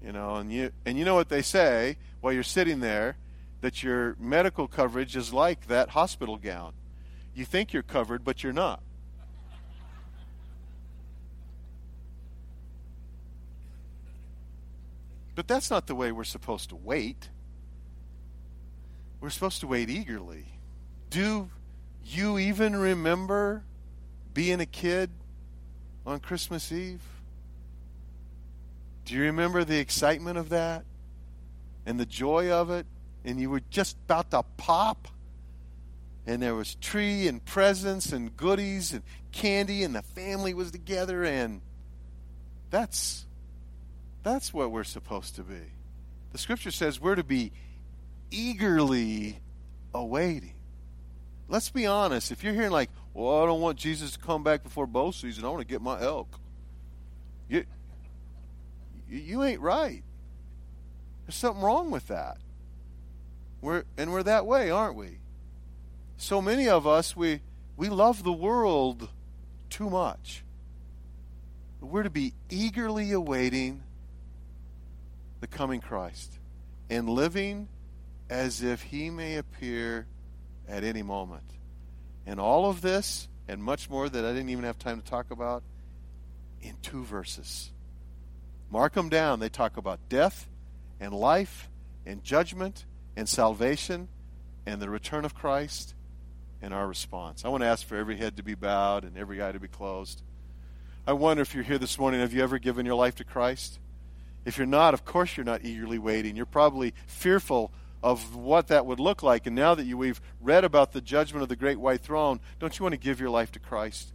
You 0.03 0.11
know 0.11 0.35
and 0.35 0.51
you 0.51 0.71
and 0.85 0.97
you 0.97 1.05
know 1.05 1.15
what 1.15 1.29
they 1.29 1.41
say 1.41 1.97
while 2.21 2.33
you're 2.33 2.43
sitting 2.43 2.79
there 2.79 3.17
that 3.61 3.81
your 3.81 4.15
medical 4.19 4.67
coverage 4.67 5.15
is 5.15 5.31
like 5.31 5.67
that 5.67 5.89
hospital 5.89 6.37
gown. 6.37 6.73
You 7.33 7.45
think 7.45 7.73
you're 7.73 7.83
covered 7.83 8.23
but 8.23 8.43
you're 8.43 8.53
not. 8.53 8.81
But 15.35 15.47
that's 15.47 15.71
not 15.71 15.87
the 15.87 15.95
way 15.95 16.11
we're 16.11 16.25
supposed 16.25 16.69
to 16.69 16.75
wait 16.75 17.29
we're 19.23 19.29
supposed 19.29 19.61
to 19.61 19.67
wait 19.67 19.89
eagerly. 19.89 20.43
Do 21.09 21.49
you 22.03 22.37
even 22.37 22.75
remember 22.75 23.63
being 24.33 24.59
a 24.59 24.65
kid 24.65 25.09
on 26.05 26.19
Christmas 26.19 26.73
Eve? 26.73 27.01
Do 29.05 29.13
you 29.13 29.21
remember 29.21 29.63
the 29.63 29.79
excitement 29.79 30.37
of 30.37 30.49
that 30.49 30.83
and 31.85 31.97
the 31.97 32.05
joy 32.05 32.51
of 32.51 32.69
it? 32.69 32.85
And 33.23 33.39
you 33.39 33.49
were 33.49 33.61
just 33.69 33.95
about 34.09 34.29
to 34.31 34.43
pop, 34.57 35.07
and 36.27 36.41
there 36.41 36.53
was 36.53 36.75
tree 36.75 37.29
and 37.29 37.43
presents 37.45 38.11
and 38.11 38.35
goodies 38.35 38.91
and 38.91 39.03
candy, 39.31 39.83
and 39.83 39.95
the 39.95 40.01
family 40.01 40.53
was 40.53 40.69
together, 40.69 41.23
and 41.23 41.61
that's 42.71 43.25
that's 44.21 44.53
what 44.53 44.69
we're 44.69 44.83
supposed 44.83 45.37
to 45.37 45.43
be. 45.43 45.71
The 46.33 46.37
scripture 46.37 46.71
says 46.71 46.99
we're 46.99 47.15
to 47.15 47.23
be 47.23 47.53
eagerly 48.33 49.39
awaiting. 49.93 50.53
Let's 51.47 51.69
be 51.69 51.85
honest. 51.85 52.31
If 52.31 52.43
you're 52.43 52.53
hearing 52.53 52.71
like, 52.71 52.89
well, 53.13 53.43
I 53.43 53.45
don't 53.45 53.61
want 53.61 53.77
Jesus 53.77 54.11
to 54.13 54.19
come 54.19 54.43
back 54.43 54.63
before 54.63 54.87
bow 54.87 55.11
season, 55.11 55.45
I 55.45 55.49
want 55.49 55.61
to 55.61 55.67
get 55.67 55.81
my 55.81 56.01
elk. 56.01 56.39
You, 57.47 57.65
you 59.07 59.43
ain't 59.43 59.61
right. 59.61 60.01
There's 61.25 61.35
something 61.35 61.63
wrong 61.63 61.91
with 61.91 62.07
that. 62.07 62.37
We're, 63.61 63.83
and 63.97 64.11
we're 64.11 64.23
that 64.23 64.45
way, 64.45 64.71
aren't 64.71 64.95
we? 64.95 65.19
So 66.17 66.41
many 66.41 66.67
of 66.67 66.87
us, 66.87 67.15
we, 67.15 67.41
we 67.77 67.89
love 67.89 68.23
the 68.23 68.33
world 68.33 69.09
too 69.69 69.89
much. 69.89 70.43
We're 71.79 72.03
to 72.03 72.09
be 72.09 72.33
eagerly 72.49 73.11
awaiting 73.11 73.83
the 75.41 75.47
coming 75.47 75.81
Christ. 75.81 76.39
and 76.89 77.09
living 77.09 77.67
as 78.33 78.63
if 78.63 78.81
he 78.81 79.11
may 79.11 79.35
appear 79.35 80.07
at 80.67 80.83
any 80.83 81.03
moment. 81.03 81.43
And 82.25 82.39
all 82.39 82.67
of 82.67 82.81
this, 82.81 83.27
and 83.47 83.63
much 83.63 83.91
more 83.91 84.09
that 84.09 84.25
I 84.25 84.29
didn't 84.33 84.49
even 84.49 84.63
have 84.63 84.79
time 84.79 84.99
to 84.99 85.07
talk 85.07 85.29
about, 85.29 85.61
in 86.59 86.75
two 86.81 87.03
verses. 87.03 87.71
Mark 88.71 88.93
them 88.93 89.07
down. 89.07 89.39
They 89.39 89.49
talk 89.49 89.77
about 89.77 89.99
death 90.09 90.49
and 90.99 91.13
life 91.13 91.69
and 92.07 92.23
judgment 92.23 92.85
and 93.15 93.29
salvation 93.29 94.07
and 94.65 94.81
the 94.81 94.89
return 94.89 95.25
of 95.25 95.35
Christ 95.35 95.93
and 96.59 96.73
our 96.73 96.87
response. 96.87 97.45
I 97.45 97.49
want 97.49 97.61
to 97.61 97.67
ask 97.67 97.85
for 97.85 97.97
every 97.97 98.17
head 98.17 98.37
to 98.37 98.43
be 98.43 98.55
bowed 98.55 99.03
and 99.03 99.15
every 99.15 99.43
eye 99.43 99.51
to 99.51 99.59
be 99.59 99.67
closed. 99.67 100.23
I 101.05 101.13
wonder 101.13 101.43
if 101.43 101.53
you're 101.53 101.63
here 101.63 101.77
this 101.77 101.99
morning, 101.99 102.21
have 102.21 102.33
you 102.33 102.41
ever 102.41 102.57
given 102.57 102.83
your 102.83 102.95
life 102.95 103.15
to 103.15 103.23
Christ? 103.23 103.77
If 104.43 104.57
you're 104.57 104.65
not, 104.65 104.95
of 104.95 105.05
course 105.05 105.37
you're 105.37 105.45
not 105.45 105.63
eagerly 105.63 105.99
waiting. 105.99 106.35
You're 106.35 106.47
probably 106.47 106.95
fearful 107.05 107.71
of 108.03 108.35
what 108.35 108.67
that 108.67 108.85
would 108.85 108.99
look 108.99 109.23
like. 109.23 109.47
And 109.47 109.55
now 109.55 109.73
that 109.73 109.85
you, 109.85 109.97
we've 109.97 110.21
read 110.41 110.65
about 110.65 110.91
the 110.91 111.01
judgment 111.01 111.41
of 111.41 111.49
the 111.49 111.55
great 111.55 111.79
white 111.79 112.01
throne, 112.01 112.41
don't 112.59 112.77
you 112.77 112.83
want 112.83 112.93
to 112.93 112.99
give 112.99 113.19
your 113.19 113.29
life 113.29 113.51
to 113.53 113.59
Christ? 113.59 114.11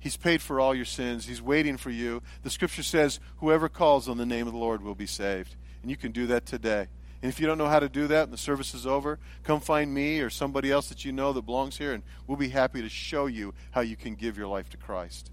He's 0.00 0.16
paid 0.16 0.42
for 0.42 0.58
all 0.58 0.74
your 0.74 0.84
sins. 0.84 1.26
He's 1.26 1.40
waiting 1.40 1.76
for 1.76 1.90
you. 1.90 2.22
The 2.42 2.50
scripture 2.50 2.82
says, 2.82 3.20
whoever 3.36 3.68
calls 3.68 4.08
on 4.08 4.16
the 4.16 4.26
name 4.26 4.48
of 4.48 4.52
the 4.52 4.58
Lord 4.58 4.82
will 4.82 4.96
be 4.96 5.06
saved. 5.06 5.54
And 5.82 5.90
you 5.90 5.96
can 5.96 6.10
do 6.10 6.26
that 6.26 6.44
today. 6.44 6.88
And 7.22 7.30
if 7.30 7.38
you 7.38 7.46
don't 7.46 7.58
know 7.58 7.68
how 7.68 7.80
to 7.80 7.88
do 7.88 8.06
that 8.08 8.24
and 8.24 8.32
the 8.32 8.38
service 8.38 8.74
is 8.74 8.86
over, 8.86 9.18
come 9.44 9.60
find 9.60 9.94
me 9.94 10.20
or 10.20 10.30
somebody 10.30 10.72
else 10.72 10.88
that 10.88 11.04
you 11.04 11.12
know 11.12 11.32
that 11.32 11.42
belongs 11.42 11.76
here, 11.76 11.92
and 11.92 12.02
we'll 12.26 12.38
be 12.38 12.48
happy 12.48 12.82
to 12.82 12.88
show 12.88 13.26
you 13.26 13.54
how 13.70 13.82
you 13.82 13.94
can 13.94 14.14
give 14.14 14.38
your 14.38 14.48
life 14.48 14.70
to 14.70 14.76
Christ. 14.76 15.30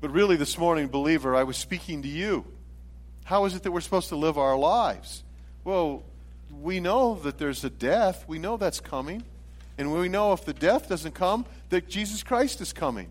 But 0.00 0.10
really, 0.10 0.36
this 0.36 0.58
morning, 0.58 0.88
believer, 0.88 1.34
I 1.34 1.44
was 1.44 1.56
speaking 1.56 2.02
to 2.02 2.08
you. 2.08 2.44
How 3.24 3.46
is 3.46 3.54
it 3.54 3.62
that 3.62 3.72
we're 3.72 3.80
supposed 3.80 4.10
to 4.10 4.16
live 4.16 4.36
our 4.36 4.56
lives? 4.56 5.24
Well, 5.64 6.04
we 6.60 6.80
know 6.80 7.14
that 7.16 7.38
there's 7.38 7.64
a 7.64 7.70
death. 7.70 8.24
We 8.28 8.38
know 8.38 8.56
that's 8.56 8.80
coming. 8.80 9.24
And 9.78 9.92
we 9.92 10.08
know 10.08 10.32
if 10.32 10.44
the 10.44 10.52
death 10.52 10.88
doesn't 10.88 11.14
come, 11.14 11.46
that 11.70 11.88
Jesus 11.88 12.22
Christ 12.22 12.60
is 12.60 12.72
coming. 12.72 13.10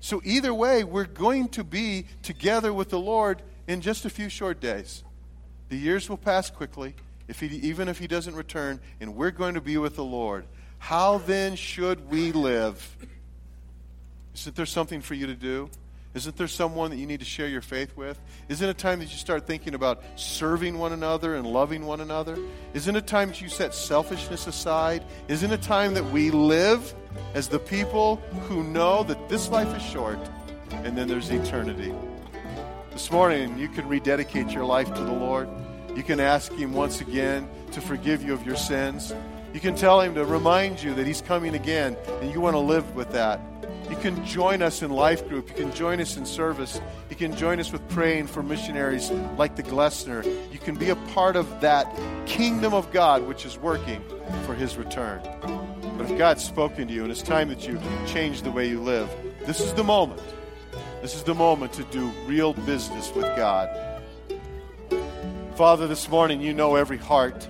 So, 0.00 0.20
either 0.24 0.52
way, 0.52 0.84
we're 0.84 1.04
going 1.04 1.48
to 1.50 1.64
be 1.64 2.06
together 2.22 2.72
with 2.72 2.90
the 2.90 2.98
Lord 2.98 3.40
in 3.66 3.80
just 3.80 4.04
a 4.04 4.10
few 4.10 4.28
short 4.28 4.60
days. 4.60 5.04
The 5.68 5.76
years 5.76 6.08
will 6.08 6.16
pass 6.16 6.50
quickly, 6.50 6.94
if 7.28 7.40
he, 7.40 7.46
even 7.46 7.88
if 7.88 7.98
He 7.98 8.06
doesn't 8.06 8.34
return, 8.34 8.80
and 9.00 9.14
we're 9.14 9.30
going 9.30 9.54
to 9.54 9.60
be 9.60 9.78
with 9.78 9.96
the 9.96 10.04
Lord. 10.04 10.44
How 10.78 11.18
then 11.18 11.54
should 11.54 12.10
we 12.10 12.32
live? 12.32 12.96
Isn't 14.34 14.56
there 14.56 14.66
something 14.66 15.00
for 15.00 15.14
you 15.14 15.28
to 15.28 15.34
do? 15.34 15.70
Isn't 16.14 16.36
there 16.36 16.48
someone 16.48 16.90
that 16.90 16.98
you 16.98 17.06
need 17.06 17.20
to 17.20 17.26
share 17.26 17.48
your 17.48 17.62
faith 17.62 17.96
with? 17.96 18.20
Isn't 18.50 18.68
it 18.68 18.76
time 18.76 18.98
that 18.98 19.10
you 19.10 19.16
start 19.16 19.46
thinking 19.46 19.74
about 19.74 20.02
serving 20.16 20.78
one 20.78 20.92
another 20.92 21.36
and 21.36 21.46
loving 21.46 21.86
one 21.86 22.02
another? 22.02 22.38
Isn't 22.74 22.96
it 22.96 23.06
time 23.06 23.28
that 23.28 23.40
you 23.40 23.48
set 23.48 23.74
selfishness 23.74 24.46
aside? 24.46 25.04
Isn't 25.28 25.52
it 25.52 25.62
time 25.62 25.94
that 25.94 26.04
we 26.10 26.30
live 26.30 26.94
as 27.32 27.48
the 27.48 27.58
people 27.58 28.16
who 28.46 28.62
know 28.62 29.04
that 29.04 29.30
this 29.30 29.48
life 29.48 29.74
is 29.74 29.82
short 29.82 30.18
and 30.70 30.98
then 30.98 31.08
there's 31.08 31.30
eternity? 31.30 31.94
This 32.90 33.10
morning, 33.10 33.58
you 33.58 33.68
can 33.68 33.88
rededicate 33.88 34.50
your 34.50 34.66
life 34.66 34.92
to 34.92 35.02
the 35.02 35.12
Lord. 35.12 35.48
You 35.96 36.02
can 36.02 36.20
ask 36.20 36.52
Him 36.52 36.74
once 36.74 37.00
again 37.00 37.48
to 37.72 37.80
forgive 37.80 38.22
you 38.22 38.34
of 38.34 38.44
your 38.44 38.56
sins. 38.56 39.14
You 39.54 39.60
can 39.60 39.74
tell 39.74 40.02
Him 40.02 40.14
to 40.16 40.26
remind 40.26 40.82
you 40.82 40.92
that 40.94 41.06
He's 41.06 41.22
coming 41.22 41.54
again 41.54 41.96
and 42.20 42.30
you 42.30 42.40
want 42.42 42.52
to 42.52 42.60
live 42.60 42.94
with 42.94 43.12
that. 43.12 43.40
You 43.92 43.98
can 43.98 44.24
join 44.24 44.62
us 44.62 44.80
in 44.80 44.90
life 44.90 45.28
group. 45.28 45.50
You 45.50 45.54
can 45.54 45.74
join 45.74 46.00
us 46.00 46.16
in 46.16 46.24
service. 46.24 46.80
You 47.10 47.14
can 47.14 47.36
join 47.36 47.60
us 47.60 47.70
with 47.70 47.86
praying 47.90 48.26
for 48.28 48.42
missionaries 48.42 49.10
like 49.36 49.54
the 49.54 49.62
Glessner. 49.62 50.24
You 50.50 50.58
can 50.58 50.76
be 50.76 50.88
a 50.88 50.96
part 50.96 51.36
of 51.36 51.60
that 51.60 51.94
kingdom 52.24 52.72
of 52.72 52.90
God 52.90 53.28
which 53.28 53.44
is 53.44 53.58
working 53.58 54.02
for 54.46 54.54
his 54.54 54.78
return. 54.78 55.20
But 55.98 56.10
if 56.10 56.16
God's 56.16 56.42
spoken 56.42 56.88
to 56.88 56.94
you 56.94 57.02
and 57.02 57.12
it's 57.12 57.20
time 57.20 57.50
that 57.50 57.68
you 57.68 57.78
change 58.06 58.40
the 58.40 58.50
way 58.50 58.66
you 58.66 58.80
live, 58.80 59.10
this 59.44 59.60
is 59.60 59.74
the 59.74 59.84
moment. 59.84 60.22
This 61.02 61.14
is 61.14 61.24
the 61.24 61.34
moment 61.34 61.74
to 61.74 61.84
do 61.84 62.10
real 62.24 62.54
business 62.54 63.14
with 63.14 63.26
God. 63.36 63.68
Father, 65.54 65.86
this 65.86 66.08
morning 66.08 66.40
you 66.40 66.54
know 66.54 66.76
every 66.76 66.96
heart. 66.96 67.46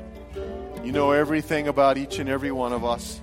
You 0.82 0.90
know 0.90 1.12
everything 1.12 1.68
about 1.68 1.98
each 1.98 2.18
and 2.18 2.28
every 2.28 2.50
one 2.50 2.72
of 2.72 2.84
us. 2.84 3.20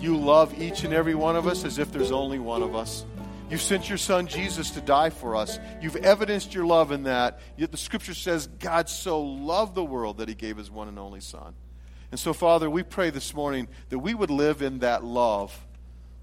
You 0.00 0.16
love 0.16 0.58
each 0.58 0.84
and 0.84 0.94
every 0.94 1.14
one 1.14 1.36
of 1.36 1.46
us 1.46 1.64
as 1.64 1.78
if 1.78 1.92
there's 1.92 2.10
only 2.10 2.38
one 2.38 2.62
of 2.62 2.74
us. 2.74 3.04
You've 3.50 3.60
sent 3.60 3.88
your 3.88 3.98
son 3.98 4.28
Jesus 4.28 4.70
to 4.70 4.80
die 4.80 5.10
for 5.10 5.36
us. 5.36 5.58
You've 5.82 5.96
evidenced 5.96 6.54
your 6.54 6.64
love 6.64 6.90
in 6.90 7.02
that. 7.02 7.40
Yet 7.58 7.70
the 7.70 7.76
scripture 7.76 8.14
says 8.14 8.46
God 8.46 8.88
so 8.88 9.20
loved 9.20 9.74
the 9.74 9.84
world 9.84 10.18
that 10.18 10.28
he 10.28 10.34
gave 10.34 10.56
his 10.56 10.70
one 10.70 10.88
and 10.88 10.98
only 10.98 11.20
son. 11.20 11.54
And 12.10 12.18
so, 12.18 12.32
Father, 12.32 12.70
we 12.70 12.82
pray 12.82 13.10
this 13.10 13.34
morning 13.34 13.68
that 13.90 13.98
we 13.98 14.14
would 14.14 14.30
live 14.30 14.62
in 14.62 14.78
that 14.78 15.04
love. 15.04 15.66